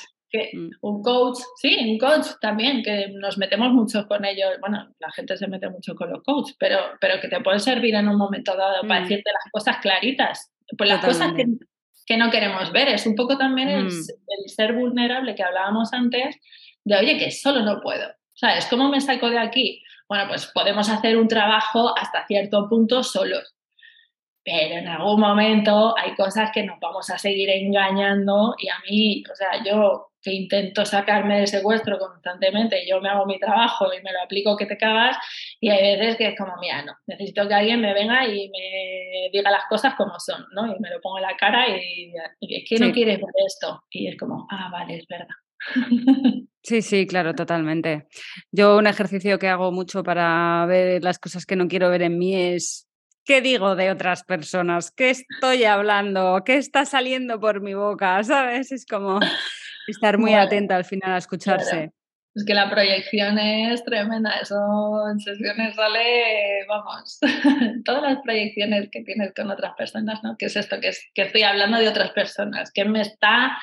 Mm. 0.52 0.70
un 0.80 1.02
coach, 1.02 1.38
sí, 1.56 1.76
un 1.80 1.98
coach 1.98 2.26
también, 2.40 2.82
que 2.82 3.08
nos 3.14 3.38
metemos 3.38 3.72
mucho 3.72 4.06
con 4.06 4.24
ellos. 4.24 4.50
Bueno, 4.60 4.88
la 4.98 5.10
gente 5.12 5.36
se 5.36 5.46
mete 5.46 5.68
mucho 5.70 5.94
con 5.94 6.10
los 6.10 6.22
coaches, 6.22 6.56
pero, 6.58 6.78
pero 7.00 7.20
que 7.20 7.28
te 7.28 7.40
puede 7.40 7.60
servir 7.60 7.94
en 7.94 8.08
un 8.08 8.16
momento 8.16 8.56
dado 8.56 8.86
para 8.86 9.00
mm. 9.00 9.02
decirte 9.04 9.30
las 9.32 9.52
cosas 9.52 9.76
claritas. 9.78 10.52
Pues 10.76 10.90
las 10.90 11.04
cosas 11.04 11.32
que, 12.06 12.16
no 12.16 12.30
queremos 12.30 12.72
ver. 12.72 12.88
Es 12.88 13.06
un 13.06 13.14
poco 13.14 13.38
también 13.38 13.68
el, 13.68 13.84
mm. 13.86 13.90
ser 14.46 14.74
vulnerable 14.74 15.34
que 15.34 15.42
hablábamos 15.42 15.92
antes, 15.92 16.36
de 16.84 16.96
oye, 16.96 17.18
que 17.18 17.30
solo 17.30 17.62
no 17.62 17.80
puedo. 17.80 18.08
¿Sabes? 18.34 18.66
¿Cómo 18.66 18.88
me 18.88 19.00
saco 19.00 19.30
de 19.30 19.38
aquí? 19.38 19.82
Bueno, 20.14 20.28
pues 20.28 20.46
podemos 20.54 20.88
hacer 20.88 21.16
un 21.16 21.26
trabajo 21.26 21.92
hasta 21.98 22.24
cierto 22.28 22.68
punto 22.68 23.02
solos. 23.02 23.52
pero 24.44 24.76
en 24.76 24.86
algún 24.86 25.18
momento 25.18 25.92
hay 25.98 26.14
cosas 26.14 26.52
que 26.54 26.62
nos 26.62 26.78
vamos 26.78 27.10
a 27.10 27.18
seguir 27.18 27.50
engañando 27.50 28.54
y 28.56 28.68
a 28.68 28.76
mí, 28.88 29.24
o 29.28 29.34
sea, 29.34 29.64
yo 29.64 30.12
que 30.22 30.32
intento 30.32 30.84
sacarme 30.84 31.38
del 31.38 31.48
secuestro 31.48 31.98
constantemente, 31.98 32.86
yo 32.88 33.00
me 33.00 33.08
hago 33.08 33.26
mi 33.26 33.40
trabajo 33.40 33.92
y 33.92 34.00
me 34.02 34.12
lo 34.12 34.22
aplico 34.22 34.56
que 34.56 34.66
te 34.66 34.78
cagas 34.78 35.16
y 35.58 35.68
hay 35.68 35.98
veces 35.98 36.16
que 36.16 36.28
es 36.28 36.38
como, 36.38 36.56
mira, 36.60 36.84
no, 36.84 36.92
necesito 37.08 37.48
que 37.48 37.54
alguien 37.54 37.80
me 37.80 37.92
venga 37.92 38.24
y 38.24 38.48
me 38.50 39.30
diga 39.32 39.50
las 39.50 39.64
cosas 39.68 39.96
como 39.96 40.20
son, 40.20 40.46
¿no? 40.52 40.68
Y 40.68 40.78
me 40.78 40.90
lo 40.90 41.00
pongo 41.00 41.18
en 41.18 41.24
la 41.24 41.36
cara 41.36 41.66
y, 41.68 42.12
es 42.40 42.64
que 42.68 42.78
no 42.78 42.92
quieres 42.92 43.18
ver 43.18 43.34
esto. 43.48 43.82
Y 43.90 44.06
es 44.06 44.16
como, 44.16 44.46
ah, 44.48 44.68
vale, 44.70 44.98
es 44.98 45.06
verdad. 45.08 45.26
Sí, 46.64 46.80
sí, 46.80 47.06
claro, 47.06 47.34
totalmente. 47.34 48.06
Yo 48.50 48.78
un 48.78 48.86
ejercicio 48.86 49.38
que 49.38 49.48
hago 49.48 49.70
mucho 49.70 50.02
para 50.02 50.64
ver 50.66 51.04
las 51.04 51.18
cosas 51.18 51.44
que 51.44 51.56
no 51.56 51.68
quiero 51.68 51.90
ver 51.90 52.00
en 52.00 52.18
mí 52.18 52.34
es 52.34 52.88
qué 53.26 53.42
digo 53.42 53.76
de 53.76 53.90
otras 53.90 54.24
personas, 54.24 54.90
qué 54.90 55.10
estoy 55.10 55.64
hablando, 55.64 56.42
qué 56.44 56.56
está 56.56 56.86
saliendo 56.86 57.38
por 57.38 57.60
mi 57.60 57.74
boca, 57.74 58.24
¿sabes? 58.24 58.72
Es 58.72 58.86
como 58.86 59.20
estar 59.88 60.16
muy 60.16 60.32
atenta 60.32 60.76
al 60.76 60.86
final 60.86 61.12
a 61.12 61.18
escucharse. 61.18 61.90
Es 62.34 62.44
que 62.46 62.54
la 62.54 62.70
proyección 62.70 63.38
es 63.38 63.84
tremenda, 63.84 64.30
eso 64.42 64.56
en 65.12 65.20
sesiones 65.20 65.76
sale, 65.76 66.64
vamos, 66.66 67.20
todas 67.84 68.02
las 68.02 68.22
proyecciones 68.22 68.88
que 68.90 69.02
tienes 69.02 69.34
con 69.34 69.50
otras 69.50 69.74
personas, 69.76 70.20
¿no? 70.22 70.36
¿Qué 70.38 70.46
es 70.46 70.56
esto? 70.56 70.80
Que, 70.80 70.88
es, 70.88 71.10
que 71.14 71.22
estoy 71.22 71.42
hablando 71.42 71.78
de 71.78 71.88
otras 71.88 72.10
personas, 72.10 72.72
que 72.72 72.86
me 72.86 73.02
está 73.02 73.56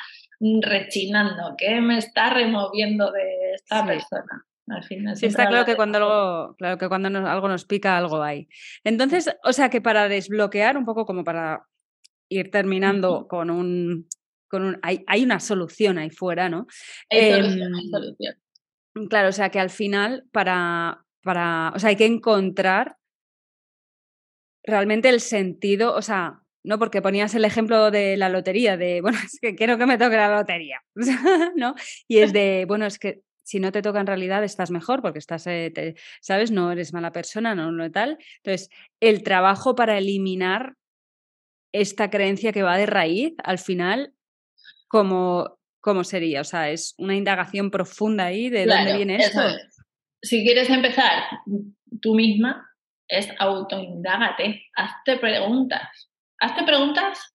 rechinando, 0.62 1.56
que 1.58 1.82
me 1.82 1.98
está 1.98 2.32
removiendo 2.32 3.12
de 3.12 3.54
esta 3.56 3.86
persona. 3.86 4.46
Al 4.68 4.84
final, 4.84 5.18
sí, 5.18 5.26
está 5.26 5.48
claro 5.48 5.66
que, 5.66 5.76
cuando 5.76 5.98
algo, 5.98 6.56
claro 6.56 6.78
que 6.78 6.88
cuando 6.88 7.10
algo 7.28 7.48
nos 7.48 7.66
pica, 7.66 7.98
algo 7.98 8.24
hay. 8.24 8.48
Entonces, 8.84 9.36
o 9.44 9.54
sea 9.54 9.70
que 9.70 9.82
para 9.82 10.08
desbloquear 10.08 10.78
un 10.78 10.86
poco 10.86 11.06
como 11.06 11.24
para 11.24 11.68
ir 12.30 12.52
terminando 12.52 13.28
con 13.28 13.50
un... 13.50 14.08
Con 14.48 14.64
un 14.64 14.80
hay, 14.82 15.04
hay, 15.08 15.24
una 15.24 15.40
solución 15.40 15.98
ahí 15.98 16.10
fuera, 16.10 16.50
¿no? 16.50 16.68
Hay 17.10 17.32
solución, 17.32 17.74
hay 17.74 17.86
em, 17.86 17.90
solución. 17.90 18.36
Claro, 19.10 19.30
o 19.30 19.32
sea 19.32 19.50
que 19.50 19.60
al 19.60 19.70
final 19.70 20.26
para, 20.32 21.06
para, 21.24 21.72
o 21.74 21.80
sea, 21.80 21.90
hay 21.90 21.96
que 21.96 22.06
encontrar 22.06 22.98
realmente 24.64 25.10
el 25.10 25.22
sentido, 25.22 25.96
o 25.96 26.02
sea, 26.02 26.41
¿no? 26.64 26.80
Porque 26.80 27.02
ponías 27.02 27.34
el 27.36 27.46
ejemplo 27.46 27.92
de 27.92 28.18
la 28.18 28.30
lotería, 28.30 28.78
de, 28.78 29.02
bueno, 29.02 29.18
es 29.26 29.40
que 29.42 29.56
quiero 29.56 29.78
que 29.78 29.86
me 29.86 29.98
toque 29.98 30.18
la 30.18 30.34
lotería, 30.36 30.82
¿no? 31.56 31.76
Y 32.08 32.20
es 32.20 32.34
de, 32.34 32.66
bueno, 32.68 32.86
es 32.86 33.00
que 33.00 33.22
si 33.44 33.60
no 33.60 33.72
te 33.72 33.82
toca 33.82 34.00
en 34.00 34.08
realidad 34.08 34.44
estás 34.44 34.72
mejor 34.72 35.02
porque 35.02 35.20
estás, 35.20 35.46
eh, 35.48 35.96
¿sabes? 36.22 36.52
No 36.52 36.72
eres 36.72 36.94
mala 36.94 37.12
persona, 37.12 37.56
no, 37.56 37.72
no 37.72 37.92
tal. 37.92 38.18
Entonces, 38.38 38.70
el 39.00 39.24
trabajo 39.24 39.76
para 39.76 39.98
eliminar 39.98 40.76
esta 41.74 42.10
creencia 42.10 42.54
que 42.54 42.64
va 42.64 42.78
de 42.78 42.86
raíz, 42.86 43.34
al 43.44 43.58
final, 43.58 44.14
¿cómo, 44.88 45.58
cómo 45.82 46.04
sería? 46.04 46.42
O 46.42 46.46
sea, 46.46 46.70
es 46.70 46.94
una 46.98 47.16
indagación 47.16 47.72
profunda 47.72 48.26
ahí 48.26 48.50
de 48.50 48.66
dónde 48.66 48.96
viene 48.96 49.18
esto. 49.18 49.42
Si 50.22 50.44
quieres 50.46 50.70
empezar 50.70 51.24
tú 52.02 52.14
misma, 52.14 52.70
es 53.08 53.28
autoindágate, 53.40 54.64
hazte 54.76 55.18
preguntas 55.18 56.11
hazte 56.42 56.64
preguntas 56.64 57.34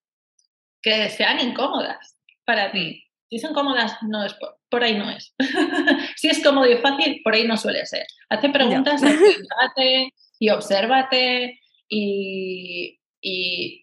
que 0.82 1.08
sean 1.08 1.40
incómodas 1.40 2.18
para 2.44 2.70
ti. 2.72 3.02
Mm. 3.02 3.06
Si 3.28 3.38
son 3.38 3.54
cómodas, 3.54 3.96
no 4.02 4.24
es 4.24 4.34
por, 4.68 4.84
ahí 4.84 4.96
no 4.96 5.10
es. 5.10 5.34
si 6.16 6.28
es 6.28 6.42
cómodo 6.42 6.70
y 6.70 6.76
fácil, 6.76 7.20
por 7.24 7.34
ahí 7.34 7.46
no 7.46 7.56
suele 7.56 7.84
ser. 7.86 8.06
Hazte 8.28 8.50
preguntas, 8.50 9.02
y 10.38 10.50
obsérvate 10.50 11.58
y, 11.88 13.00
y, 13.20 13.82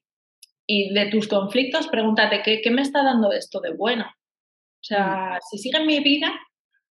de 0.93 1.07
tus 1.07 1.27
conflictos, 1.27 1.87
pregúntate, 1.87 2.41
¿qué, 2.41 2.61
¿qué, 2.61 2.71
me 2.71 2.81
está 2.81 3.03
dando 3.03 3.31
esto 3.31 3.59
de 3.59 3.73
bueno? 3.73 4.05
O 4.05 4.83
sea, 4.83 5.37
mm. 5.37 5.39
si 5.49 5.57
sigue 5.57 5.77
en 5.77 5.87
mi 5.87 5.99
vida, 5.99 6.31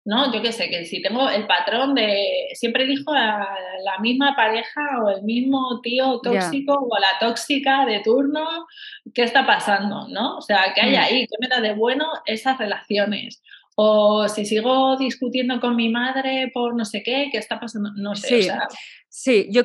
¿no? 0.04 0.32
Yo 0.32 0.42
qué 0.42 0.52
sé, 0.52 0.68
que 0.68 0.84
si 0.84 1.00
tengo 1.00 1.28
el 1.30 1.46
patrón 1.46 1.94
de, 1.94 2.48
siempre 2.52 2.86
dijo 2.86 3.12
a 3.12 3.56
la 3.82 3.98
misma 4.00 4.34
pareja 4.36 4.80
o 5.02 5.10
el 5.10 5.22
mismo 5.22 5.80
tío 5.82 6.20
tóxico 6.22 6.74
o 6.74 6.98
la 6.98 7.18
tóxica 7.18 7.86
de 7.86 8.00
turno, 8.00 8.66
¿qué 9.14 9.22
está 9.22 9.46
pasando, 9.46 10.06
no? 10.08 10.36
O 10.36 10.40
sea, 10.40 10.72
¿qué 10.74 10.82
hay 10.82 10.96
mm. 10.96 11.00
ahí? 11.00 11.26
¿Qué 11.26 11.36
me 11.40 11.48
da 11.48 11.60
de 11.60 11.74
bueno 11.74 12.06
esas 12.26 12.58
relaciones? 12.58 13.42
O 13.76 14.28
si 14.28 14.44
sigo 14.44 14.96
discutiendo 14.96 15.58
con 15.58 15.74
mi 15.74 15.88
madre 15.88 16.50
por 16.52 16.76
no 16.76 16.84
sé 16.84 17.02
qué, 17.02 17.28
¿qué 17.32 17.38
está 17.38 17.58
pasando? 17.58 17.90
No 17.96 18.14
sé, 18.14 18.42
sí. 18.42 18.48
Sí, 19.16 19.46
yo, 19.48 19.62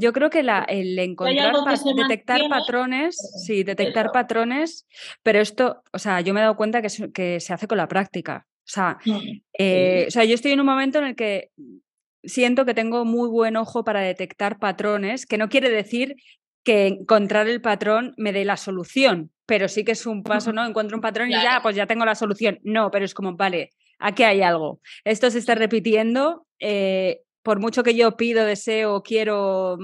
yo 0.00 0.12
creo 0.12 0.30
que 0.30 0.42
la, 0.42 0.64
el 0.68 0.98
encontrar, 0.98 1.54
detectar 1.94 2.40
patrones, 2.48 3.16
sí, 3.46 3.62
detectar 3.62 4.10
patrones, 4.12 4.88
pero 5.22 5.40
esto, 5.40 5.84
o 5.92 5.98
sea, 6.00 6.20
yo 6.22 6.34
me 6.34 6.40
he 6.40 6.42
dado 6.42 6.56
cuenta 6.56 6.82
que, 6.82 6.88
que 7.12 7.38
se 7.38 7.52
hace 7.52 7.68
con 7.68 7.78
la 7.78 7.86
práctica. 7.86 8.48
O 8.70 8.72
sea, 8.72 8.98
eh, 9.58 10.04
o 10.06 10.10
sea, 10.12 10.24
yo 10.24 10.34
estoy 10.34 10.52
en 10.52 10.60
un 10.60 10.66
momento 10.66 10.98
en 10.98 11.06
el 11.06 11.16
que 11.16 11.50
siento 12.22 12.64
que 12.64 12.72
tengo 12.72 13.04
muy 13.04 13.28
buen 13.28 13.56
ojo 13.56 13.82
para 13.82 14.00
detectar 14.00 14.60
patrones, 14.60 15.26
que 15.26 15.38
no 15.38 15.48
quiere 15.48 15.70
decir 15.70 16.14
que 16.62 16.86
encontrar 16.86 17.48
el 17.48 17.60
patrón 17.60 18.14
me 18.16 18.32
dé 18.32 18.44
la 18.44 18.56
solución, 18.56 19.32
pero 19.44 19.66
sí 19.66 19.82
que 19.84 19.92
es 19.92 20.06
un 20.06 20.22
paso, 20.22 20.52
¿no? 20.52 20.64
Encuentro 20.64 20.96
un 20.96 21.00
patrón 21.00 21.30
y 21.30 21.32
ya, 21.32 21.58
pues 21.62 21.74
ya 21.74 21.86
tengo 21.86 22.04
la 22.04 22.14
solución. 22.14 22.60
No, 22.62 22.92
pero 22.92 23.04
es 23.04 23.12
como, 23.12 23.34
vale, 23.34 23.70
aquí 23.98 24.22
hay 24.22 24.42
algo. 24.42 24.80
Esto 25.04 25.30
se 25.30 25.40
está 25.40 25.56
repitiendo, 25.56 26.46
eh, 26.60 27.22
por 27.42 27.58
mucho 27.58 27.82
que 27.82 27.96
yo 27.96 28.16
pido, 28.16 28.44
deseo, 28.44 29.02
quiero 29.02 29.78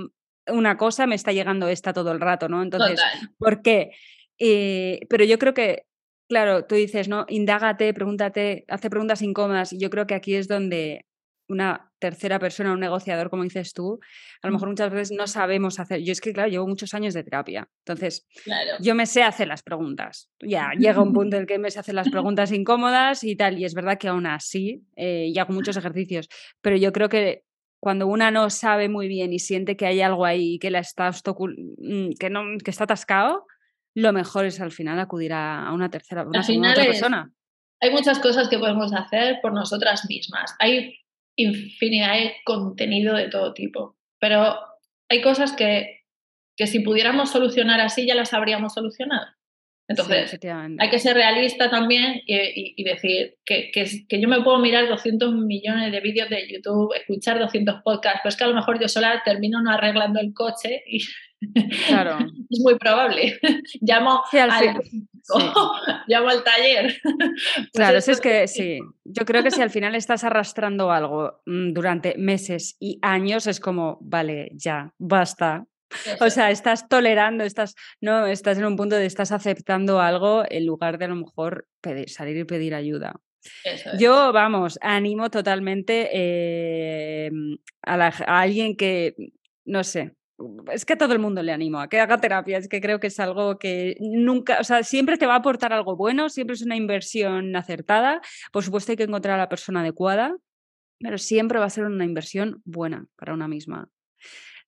una 0.46 0.76
cosa, 0.76 1.08
me 1.08 1.16
está 1.16 1.32
llegando 1.32 1.66
esta 1.66 1.92
todo 1.92 2.12
el 2.12 2.20
rato, 2.20 2.48
¿no? 2.48 2.62
Entonces, 2.62 3.00
¿por 3.36 3.62
qué? 3.62 3.90
Eh, 4.38 5.00
pero 5.08 5.24
yo 5.24 5.40
creo 5.40 5.54
que 5.54 5.86
Claro, 6.28 6.64
tú 6.64 6.74
dices, 6.74 7.08
¿no? 7.08 7.24
Indágate, 7.28 7.94
pregúntate, 7.94 8.64
hace 8.68 8.90
preguntas 8.90 9.22
incómodas. 9.22 9.72
Y 9.72 9.78
yo 9.78 9.90
creo 9.90 10.06
que 10.06 10.14
aquí 10.14 10.34
es 10.34 10.48
donde 10.48 11.06
una 11.48 11.92
tercera 11.98 12.38
persona, 12.38 12.72
un 12.72 12.80
negociador, 12.80 13.30
como 13.30 13.44
dices 13.44 13.72
tú, 13.72 14.00
a 14.42 14.48
lo 14.48 14.52
mejor 14.52 14.68
muchas 14.68 14.90
veces 14.90 15.16
no 15.16 15.26
sabemos 15.26 15.78
hacer. 15.78 16.02
Yo 16.02 16.12
es 16.12 16.20
que, 16.20 16.32
claro, 16.32 16.50
llevo 16.50 16.66
muchos 16.66 16.92
años 16.94 17.14
de 17.14 17.22
terapia. 17.22 17.68
Entonces, 17.84 18.26
yo 18.80 18.94
me 18.94 19.06
sé 19.06 19.22
hacer 19.22 19.48
las 19.48 19.62
preguntas. 19.62 20.30
Ya 20.40 20.72
llega 20.76 21.00
un 21.00 21.12
punto 21.14 21.36
en 21.36 21.42
el 21.42 21.46
que 21.46 21.58
me 21.58 21.70
sé 21.70 21.78
hacer 21.78 21.94
las 21.94 22.10
preguntas 22.10 22.50
incómodas 22.52 23.22
y 23.24 23.36
tal. 23.36 23.58
Y 23.58 23.64
es 23.64 23.74
verdad 23.74 23.98
que 23.98 24.08
aún 24.08 24.26
así, 24.26 24.84
eh, 24.96 25.30
y 25.32 25.38
hago 25.38 25.52
muchos 25.52 25.76
ejercicios. 25.76 26.28
Pero 26.60 26.76
yo 26.76 26.92
creo 26.92 27.08
que 27.08 27.44
cuando 27.78 28.06
una 28.06 28.30
no 28.30 28.50
sabe 28.50 28.88
muy 28.88 29.06
bien 29.06 29.32
y 29.32 29.38
siente 29.38 29.76
que 29.76 29.86
hay 29.86 30.00
algo 30.00 30.24
ahí 30.24 30.58
que 30.58 30.70
la 30.70 30.80
está 30.80 31.10
mm, 31.10 32.10
que 32.18 32.30
no 32.30 32.42
que 32.64 32.70
está 32.70 32.84
atascado, 32.84 33.46
lo 33.96 34.12
mejor 34.12 34.44
es 34.44 34.60
al 34.60 34.72
final 34.72 35.00
acudir 35.00 35.32
a, 35.32 35.72
una 35.72 35.88
tercera 35.88 36.22
una, 36.22 36.40
otra 36.40 36.84
persona. 36.84 37.32
Hay 37.80 37.90
muchas 37.90 38.18
cosas 38.18 38.48
que 38.48 38.58
podemos 38.58 38.92
hacer 38.92 39.38
por 39.40 39.54
nosotras 39.54 40.04
mismas. 40.06 40.54
Hay 40.58 40.98
infinidad 41.34 42.12
de 42.12 42.34
contenido 42.44 43.16
de 43.16 43.28
todo 43.28 43.54
tipo, 43.54 43.96
pero 44.20 44.54
hay 45.08 45.22
cosas 45.22 45.52
que, 45.52 46.04
que 46.56 46.66
si 46.66 46.80
pudiéramos 46.80 47.30
solucionar 47.30 47.80
así 47.80 48.06
ya 48.06 48.14
las 48.14 48.34
habríamos 48.34 48.74
solucionado. 48.74 49.26
Entonces, 49.88 50.38
hay 50.78 50.90
que 50.90 50.98
ser 50.98 51.14
realista 51.14 51.70
también 51.70 52.20
y, 52.26 52.82
decir 52.82 53.36
que, 53.46 53.70
que, 53.72 54.20
yo 54.20 54.28
me 54.28 54.42
puedo 54.42 54.58
mirar 54.58 54.88
200 54.88 55.32
millones 55.32 55.92
de 55.92 56.00
vídeos 56.00 56.28
de 56.28 56.48
YouTube, 56.52 56.92
escuchar 56.94 57.38
200 57.38 57.82
podcasts, 57.82 58.20
pero 58.22 58.30
es 58.30 58.36
que 58.36 58.44
a 58.44 58.48
lo 58.48 58.54
mejor 58.54 58.80
yo 58.80 58.88
sola 58.88 59.22
termino 59.24 59.62
no 59.62 59.70
arreglando 59.70 60.18
el 60.18 60.34
coche 60.34 60.82
y 60.86 60.98
claro. 61.88 62.18
es 62.50 62.60
muy 62.60 62.76
probable. 62.78 63.38
llamo, 63.80 64.22
al, 64.32 64.50
llamo 66.06 66.28
al 66.28 66.44
taller. 66.44 67.00
Pues 67.02 67.70
claro, 67.72 67.98
es 67.98 68.20
que 68.20 68.48
sí. 68.48 68.80
Yo 69.04 69.24
creo 69.24 69.42
que 69.42 69.50
si 69.50 69.62
al 69.62 69.70
final 69.70 69.94
estás 69.94 70.24
arrastrando 70.24 70.90
algo 70.90 71.40
mm, 71.46 71.72
durante 71.72 72.14
meses 72.18 72.76
y 72.80 72.98
años, 73.02 73.46
es 73.46 73.60
como, 73.60 73.98
vale, 74.00 74.50
ya, 74.54 74.92
basta, 74.98 75.66
o 76.20 76.30
sea, 76.30 76.50
estás 76.50 76.88
tolerando, 76.88 77.44
estás, 77.44 77.74
no, 78.00 78.26
estás 78.26 78.58
en 78.58 78.64
un 78.64 78.76
punto 78.76 78.96
de 78.96 79.06
estás 79.06 79.32
aceptando 79.32 80.00
algo 80.00 80.44
en 80.48 80.66
lugar 80.66 80.98
de 80.98 81.04
a 81.04 81.08
lo 81.08 81.16
mejor 81.16 81.68
pedir, 81.80 82.10
salir 82.10 82.36
y 82.36 82.44
pedir 82.44 82.74
ayuda. 82.74 83.14
Yo, 83.98 84.32
vamos, 84.32 84.76
animo 84.82 85.30
totalmente 85.30 86.08
eh, 86.12 87.30
a, 87.82 88.40
alguien 88.40 88.76
que, 88.76 89.14
no 89.64 89.84
sé, 89.84 90.15
es 90.72 90.84
que 90.84 90.94
a 90.94 90.98
todo 90.98 91.12
el 91.12 91.18
mundo 91.18 91.42
le 91.42 91.52
animo 91.52 91.80
a 91.80 91.88
que 91.88 92.00
haga 92.00 92.18
terapia, 92.18 92.58
es 92.58 92.68
que 92.68 92.80
creo 92.80 93.00
que 93.00 93.06
es 93.06 93.18
algo 93.20 93.58
que 93.58 93.96
nunca, 94.00 94.58
o 94.60 94.64
sea, 94.64 94.82
siempre 94.82 95.16
te 95.16 95.26
va 95.26 95.34
a 95.34 95.38
aportar 95.38 95.72
algo 95.72 95.96
bueno, 95.96 96.28
siempre 96.28 96.54
es 96.54 96.62
una 96.62 96.76
inversión 96.76 97.56
acertada, 97.56 98.20
por 98.52 98.62
supuesto 98.62 98.92
hay 98.92 98.96
que 98.96 99.04
encontrar 99.04 99.36
a 99.36 99.42
la 99.42 99.48
persona 99.48 99.80
adecuada, 99.80 100.36
pero 100.98 101.18
siempre 101.18 101.58
va 101.58 101.66
a 101.66 101.70
ser 101.70 101.84
una 101.84 102.04
inversión 102.04 102.62
buena 102.64 103.06
para 103.16 103.34
una 103.34 103.48
misma. 103.48 103.88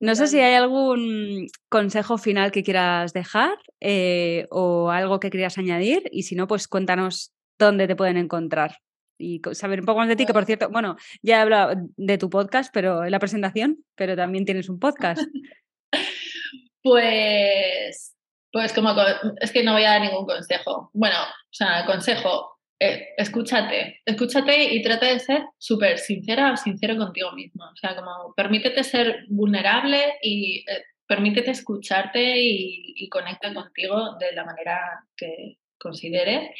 No 0.00 0.14
sé 0.14 0.28
si 0.28 0.38
hay 0.38 0.54
algún 0.54 1.48
consejo 1.68 2.18
final 2.18 2.52
que 2.52 2.62
quieras 2.62 3.12
dejar 3.12 3.58
eh, 3.80 4.46
o 4.50 4.90
algo 4.90 5.18
que 5.18 5.30
quieras 5.30 5.58
añadir 5.58 6.04
y 6.12 6.22
si 6.22 6.36
no, 6.36 6.46
pues 6.46 6.68
cuéntanos 6.68 7.32
dónde 7.58 7.88
te 7.88 7.96
pueden 7.96 8.16
encontrar 8.16 8.78
y 9.18 9.40
saber 9.52 9.80
un 9.80 9.86
poco 9.86 9.98
más 9.98 10.08
de 10.08 10.16
ti, 10.16 10.26
que 10.26 10.32
por 10.32 10.44
cierto, 10.44 10.70
bueno, 10.70 10.96
ya 11.22 11.38
he 11.38 11.40
hablado 11.40 11.74
de 11.96 12.18
tu 12.18 12.30
podcast, 12.30 12.72
pero 12.72 13.04
en 13.04 13.10
la 13.10 13.18
presentación, 13.18 13.84
pero 13.94 14.16
también 14.16 14.44
tienes 14.44 14.68
un 14.68 14.78
podcast. 14.78 15.22
Pues, 16.80 18.16
pues 18.52 18.72
como 18.72 18.94
es 19.40 19.52
que 19.52 19.62
no 19.62 19.74
voy 19.74 19.82
a 19.82 19.90
dar 19.90 20.00
ningún 20.00 20.24
consejo. 20.24 20.90
Bueno, 20.94 21.16
o 21.20 21.52
sea, 21.52 21.84
consejo, 21.84 22.58
eh, 22.80 23.08
escúchate, 23.16 24.00
escúchate 24.06 24.72
y 24.72 24.82
trata 24.82 25.06
de 25.06 25.18
ser 25.18 25.42
súper 25.58 25.98
sincera 25.98 26.52
o 26.52 26.56
sincero 26.56 26.96
contigo 26.96 27.32
mismo. 27.32 27.64
O 27.64 27.76
sea, 27.76 27.96
como 27.96 28.32
permítete 28.36 28.84
ser 28.84 29.24
vulnerable 29.28 30.14
y 30.22 30.64
eh, 30.70 30.84
permítete 31.06 31.50
escucharte 31.50 32.34
y, 32.38 33.08
conecta 33.08 33.52
contigo 33.52 34.16
de 34.20 34.32
la 34.32 34.44
manera 34.44 34.78
que 35.16 35.58
consideres. 35.78 36.50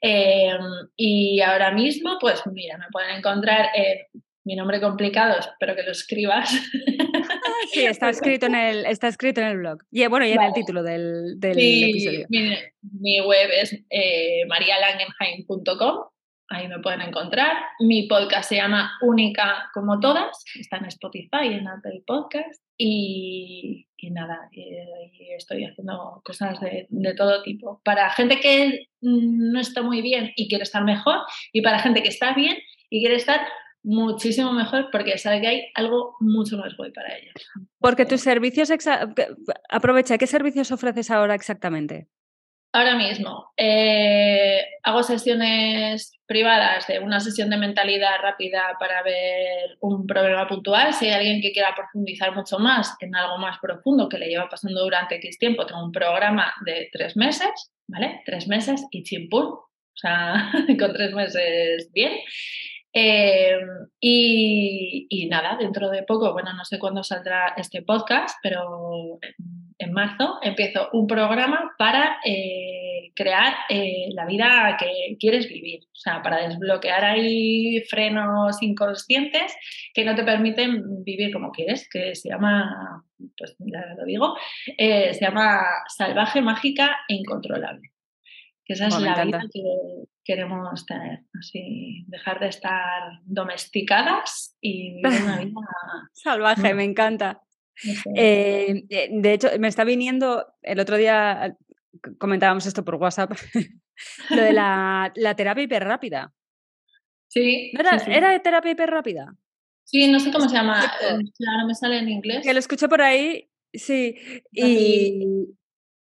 Em, 0.00 0.60
y 0.96 1.40
ahora 1.40 1.72
mismo, 1.72 2.18
pues 2.20 2.42
mira, 2.46 2.76
me 2.78 2.86
pueden 2.92 3.16
encontrar 3.16 3.70
en 3.74 3.98
mi 4.46 4.54
nombre 4.54 4.80
complicado, 4.80 5.38
espero 5.40 5.74
que 5.74 5.82
lo 5.82 5.92
escribas. 5.92 6.50
Sí, 7.72 7.84
está 7.84 8.10
escrito 8.10 8.46
en 8.46 8.54
el, 8.54 8.86
está 8.86 9.08
escrito 9.08 9.40
en 9.40 9.48
el 9.48 9.58
blog. 9.58 9.78
Y 9.90 10.06
bueno, 10.06 10.24
y 10.24 10.32
en 10.32 10.42
el 10.42 10.52
título 10.52 10.82
del, 10.82 11.36
episodio. 11.42 12.26
Mi, 12.28 13.20
web 13.20 13.50
es 13.52 13.76
eh, 13.90 14.44
marialangenheim.com, 14.46 16.04
ahí 16.48 16.68
me 16.68 16.78
pueden 16.78 17.00
encontrar. 17.00 17.56
Mi 17.80 18.06
podcast 18.06 18.48
se 18.48 18.56
llama 18.56 18.92
Única 19.02 19.68
como 19.74 19.98
todas, 19.98 20.44
está 20.54 20.76
en 20.76 20.86
Spotify, 20.86 21.48
en 21.52 21.66
Apple 21.66 22.02
Podcast. 22.06 22.65
Y, 22.78 23.86
nada, 24.10 24.48
y, 24.52 25.34
estoy 25.36 25.64
haciendo 25.64 26.20
cosas 26.24 26.60
de, 26.60 26.86
de, 26.90 27.14
todo 27.14 27.42
tipo. 27.42 27.80
Para 27.84 28.10
gente 28.10 28.38
que 28.40 28.88
no 29.00 29.60
está 29.60 29.82
muy 29.82 30.02
bien 30.02 30.32
y 30.36 30.48
quiere 30.48 30.62
estar 30.62 30.84
mejor, 30.84 31.18
y 31.52 31.62
para 31.62 31.78
gente 31.78 32.02
que 32.02 32.08
está 32.08 32.34
bien 32.34 32.56
y 32.90 33.00
quiere 33.00 33.16
estar 33.16 33.40
muchísimo 33.86 34.52
mejor 34.52 34.88
porque 34.90 35.16
sabe 35.16 35.40
que 35.40 35.46
hay 35.46 35.62
algo 35.74 36.16
mucho 36.20 36.58
más 36.58 36.76
guay 36.76 36.90
para 36.90 37.16
ellos. 37.16 37.34
Porque 37.78 38.04
tus 38.04 38.20
servicios, 38.20 38.68
aprovecha, 39.68 40.18
¿qué 40.18 40.26
servicios 40.26 40.72
ofreces 40.72 41.10
ahora 41.10 41.34
exactamente? 41.34 42.08
Ahora 42.76 42.94
mismo 42.94 43.54
eh, 43.56 44.60
hago 44.82 45.02
sesiones 45.02 46.12
privadas 46.26 46.86
de 46.86 46.98
una 46.98 47.20
sesión 47.20 47.48
de 47.48 47.56
mentalidad 47.56 48.20
rápida 48.20 48.76
para 48.78 49.02
ver 49.02 49.78
un 49.80 50.06
problema 50.06 50.46
puntual. 50.46 50.92
Si 50.92 51.06
hay 51.06 51.12
alguien 51.14 51.40
que 51.40 51.52
quiera 51.52 51.74
profundizar 51.74 52.34
mucho 52.34 52.58
más 52.58 52.94
en 53.00 53.16
algo 53.16 53.38
más 53.38 53.56
profundo 53.62 54.10
que 54.10 54.18
le 54.18 54.28
lleva 54.28 54.50
pasando 54.50 54.84
durante 54.84 55.14
X 55.14 55.38
tiempo, 55.38 55.64
tengo 55.64 55.86
un 55.86 55.90
programa 55.90 56.52
de 56.66 56.90
tres 56.92 57.16
meses, 57.16 57.72
¿vale? 57.88 58.20
Tres 58.26 58.46
meses 58.46 58.84
y 58.90 59.04
chimpún. 59.04 59.44
O 59.46 59.64
sea, 59.94 60.52
con 60.78 60.92
tres 60.92 61.14
meses 61.14 61.90
bien. 61.94 62.12
Eh, 62.92 63.58
y, 64.00 65.28
nada, 65.30 65.56
dentro 65.58 65.88
de 65.88 66.02
poco, 66.02 66.34
bueno, 66.34 66.52
no 66.52 66.64
sé 66.66 66.78
cuándo 66.78 67.02
saldrá 67.02 67.54
este 67.56 67.80
podcast, 67.80 68.38
pero 68.42 69.18
marzo 69.96 70.38
empiezo 70.42 70.88
un 70.92 71.08
programa 71.08 71.74
para 71.76 72.18
eh, 72.24 73.10
crear 73.16 73.54
eh, 73.68 74.06
la 74.12 74.26
vida 74.26 74.76
que 74.78 75.16
quieres 75.18 75.48
vivir, 75.48 75.80
o 75.86 75.96
sea, 75.96 76.22
para 76.22 76.46
desbloquear 76.46 77.04
ahí 77.04 77.82
frenos 77.90 78.62
inconscientes 78.62 79.56
que 79.92 80.04
no 80.04 80.14
te 80.14 80.22
permiten 80.22 81.02
vivir 81.02 81.32
como 81.32 81.50
quieres, 81.50 81.88
que 81.90 82.14
se 82.14 82.28
llama, 82.28 83.04
pues 83.36 83.56
ya 83.58 83.94
lo 83.98 84.04
digo, 84.04 84.36
se 84.78 85.18
llama 85.20 85.64
salvaje, 85.88 86.40
mágica 86.40 86.98
e 87.08 87.14
incontrolable. 87.14 87.90
Que 88.64 88.74
esa 88.74 88.88
es 88.88 89.00
la 89.00 89.24
vida 89.24 89.40
que 89.52 89.62
queremos 90.26 90.84
tener, 90.84 91.20
así 91.38 92.04
dejar 92.08 92.40
de 92.40 92.48
estar 92.48 93.20
domesticadas 93.24 94.56
y 94.60 94.94
vivir 94.94 95.22
una 95.22 95.38
vida 95.44 95.54
salvaje, 96.12 96.74
me 96.74 96.84
encanta. 96.84 97.45
Eh, 98.14 98.84
eh, 98.88 99.08
de 99.10 99.32
hecho, 99.32 99.48
me 99.58 99.68
está 99.68 99.84
viniendo, 99.84 100.46
el 100.62 100.80
otro 100.80 100.96
día 100.96 101.56
comentábamos 102.18 102.66
esto 102.66 102.84
por 102.84 102.96
WhatsApp, 102.96 103.32
lo 104.30 104.42
de 104.42 104.52
la, 104.52 105.12
terapia 105.36 105.64
hiperrápida. 105.64 106.32
Sí, 107.28 107.72
era, 107.78 107.96
¿Era 108.06 108.42
terapia 108.42 108.72
hiperrápida? 108.72 109.34
Sí, 109.84 110.10
no 110.10 110.18
sé 110.18 110.32
cómo 110.32 110.48
se 110.48 110.56
llama, 110.56 110.80
ahora 110.80 111.66
me 111.66 111.74
sale 111.74 111.98
en 111.98 112.08
inglés. 112.08 112.44
Que 112.44 112.52
lo 112.52 112.58
escuché 112.58 112.88
por 112.88 113.02
ahí, 113.02 113.48
sí, 113.72 114.16
y, 114.50 115.48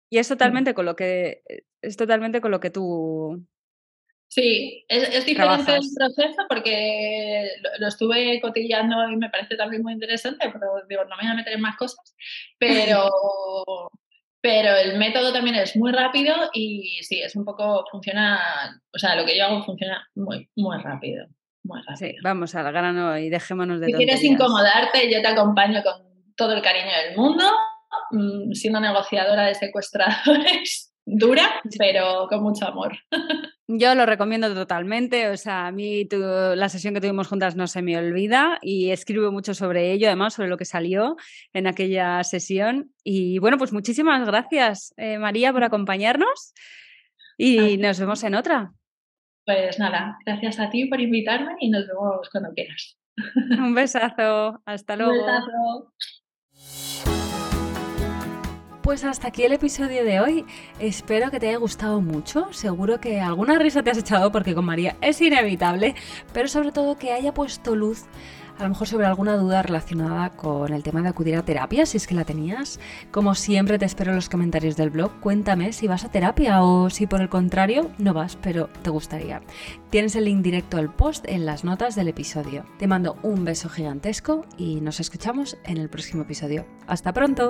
y 0.09 0.17
es 0.17 0.27
totalmente 0.27 0.73
con 0.73 0.85
lo 0.85 0.95
que 0.95 1.43
es 1.81 1.97
totalmente 1.97 2.41
con 2.41 2.51
lo 2.51 2.59
que 2.59 2.71
tú 2.71 3.45
Sí, 4.35 4.83
es, 4.89 5.25
diferente 5.25 5.75
el 5.75 5.87
proceso 5.95 6.41
porque 6.49 7.47
lo, 7.79 7.87
estuve 7.87 8.41
cotillando 8.41 9.09
y 9.09 9.15
me 9.15 9.29
parece 9.29 9.55
también 9.55 9.81
muy 9.81 9.93
interesante, 9.93 10.49
pero 10.51 10.73
digo, 10.89 11.05
no 11.05 11.15
me 11.15 11.23
voy 11.23 11.31
a 11.31 11.35
meter 11.35 11.53
en 11.53 11.61
más 11.61 11.77
cosas, 11.77 12.13
pero, 12.59 13.09
pero 14.41 14.75
el 14.75 14.97
método 14.97 15.31
también 15.31 15.55
es 15.55 15.77
muy 15.77 15.93
rápido 15.93 16.35
y 16.53 16.99
sí, 17.03 17.21
es 17.21 17.37
un 17.37 17.45
poco, 17.45 17.85
funciona, 17.89 18.81
o 18.93 18.99
sea, 18.99 19.15
lo 19.15 19.25
que 19.25 19.37
yo 19.37 19.45
hago 19.45 19.63
funciona 19.63 20.05
muy, 20.15 20.49
muy 20.57 20.79
rápido. 20.79 21.27
Muy 21.63 21.79
rápido. 21.87 21.95
Sí, 21.95 22.15
vamos 22.21 22.53
al 22.55 22.73
grano 22.73 23.17
y 23.17 23.29
dejémonos 23.29 23.79
de 23.79 23.85
Si 23.85 23.93
quieres 23.93 24.21
incomodarte, 24.21 25.09
yo 25.09 25.21
te 25.21 25.29
acompaño 25.29 25.81
con 25.81 26.33
todo 26.35 26.51
el 26.51 26.61
cariño 26.61 26.91
del 26.91 27.15
mundo, 27.15 27.45
mm, 28.11 28.51
siendo 28.51 28.81
negociadora 28.81 29.45
de 29.45 29.55
secuestradores 29.55 30.93
dura, 31.05 31.61
pero 31.77 32.27
con 32.27 32.43
mucho 32.43 32.67
amor. 32.67 32.97
Yo 33.67 33.95
lo 33.95 34.05
recomiendo 34.05 34.53
totalmente, 34.53 35.29
o 35.29 35.37
sea, 35.37 35.65
a 35.65 35.71
mí 35.71 36.07
la 36.11 36.69
sesión 36.69 36.93
que 36.93 37.01
tuvimos 37.01 37.27
juntas 37.27 37.55
no 37.55 37.65
se 37.65 37.81
me 37.81 37.97
olvida 37.97 38.59
y 38.61 38.91
escribo 38.91 39.31
mucho 39.31 39.55
sobre 39.55 39.91
ello, 39.91 40.05
además, 40.05 40.35
sobre 40.35 40.49
lo 40.49 40.57
que 40.57 40.65
salió 40.65 41.15
en 41.51 41.65
aquella 41.65 42.23
sesión. 42.23 42.91
Y 43.03 43.39
bueno, 43.39 43.57
pues 43.57 43.73
muchísimas 43.73 44.27
gracias, 44.27 44.93
eh, 44.97 45.17
María, 45.17 45.51
por 45.51 45.63
acompañarnos 45.63 46.53
y 47.37 47.77
nos 47.77 47.99
vemos 47.99 48.23
en 48.23 48.35
otra. 48.35 48.71
Pues 49.45 49.79
nada, 49.79 50.17
gracias 50.25 50.59
a 50.59 50.69
ti 50.69 50.85
por 50.85 51.01
invitarme 51.01 51.55
y 51.59 51.69
nos 51.71 51.87
vemos 51.87 52.29
cuando 52.31 52.53
quieras. 52.53 52.99
Un 53.57 53.73
besazo, 53.73 54.61
hasta 54.65 54.95
luego. 54.95 55.13
Un 55.13 55.91
besazo. 56.53 57.24
Pues 58.85 59.03
hasta 59.03 59.29
aquí 59.29 59.41
el 59.41 59.51
episodio 59.51 60.05
de 60.05 60.19
hoy. 60.19 60.45
Espero 60.79 61.31
que 61.31 61.39
te 61.39 61.47
haya 61.47 61.57
gustado 61.57 62.01
mucho. 62.01 62.53
Seguro 62.53 63.01
que 63.01 63.19
alguna 63.19 63.57
risa 63.57 63.81
te 63.81 63.89
has 63.89 63.97
echado 63.97 64.31
porque 64.31 64.53
con 64.53 64.63
María 64.63 64.95
es 65.01 65.19
inevitable, 65.21 65.95
pero 66.33 66.47
sobre 66.47 66.71
todo 66.71 66.95
que 66.95 67.11
haya 67.11 67.33
puesto 67.33 67.75
luz 67.75 68.03
a 68.59 68.63
lo 68.63 68.69
mejor 68.69 68.87
sobre 68.87 69.07
alguna 69.07 69.37
duda 69.37 69.63
relacionada 69.63 70.29
con 70.29 70.71
el 70.71 70.83
tema 70.83 71.01
de 71.01 71.09
acudir 71.09 71.35
a 71.35 71.43
terapia, 71.43 71.87
si 71.87 71.97
es 71.97 72.05
que 72.05 72.13
la 72.13 72.25
tenías. 72.25 72.79
Como 73.11 73.33
siempre 73.33 73.79
te 73.79 73.85
espero 73.85 74.11
en 74.11 74.17
los 74.17 74.29
comentarios 74.29 74.77
del 74.77 74.91
blog. 74.91 75.19
Cuéntame 75.19 75.73
si 75.73 75.87
vas 75.87 76.05
a 76.05 76.11
terapia 76.11 76.63
o 76.63 76.91
si 76.91 77.07
por 77.07 77.21
el 77.21 77.27
contrario 77.27 77.89
no 77.97 78.13
vas, 78.13 78.37
pero 78.37 78.69
te 78.83 78.91
gustaría. 78.91 79.41
Tienes 79.89 80.15
el 80.15 80.25
link 80.25 80.43
directo 80.43 80.77
al 80.77 80.93
post 80.93 81.25
en 81.27 81.47
las 81.47 81.63
notas 81.63 81.95
del 81.95 82.07
episodio. 82.07 82.65
Te 82.77 82.85
mando 82.85 83.17
un 83.23 83.45
beso 83.45 83.67
gigantesco 83.67 84.45
y 84.57 84.79
nos 84.79 84.99
escuchamos 84.99 85.57
en 85.65 85.77
el 85.77 85.89
próximo 85.89 86.21
episodio. 86.21 86.67
Hasta 86.85 87.11
pronto. 87.13 87.49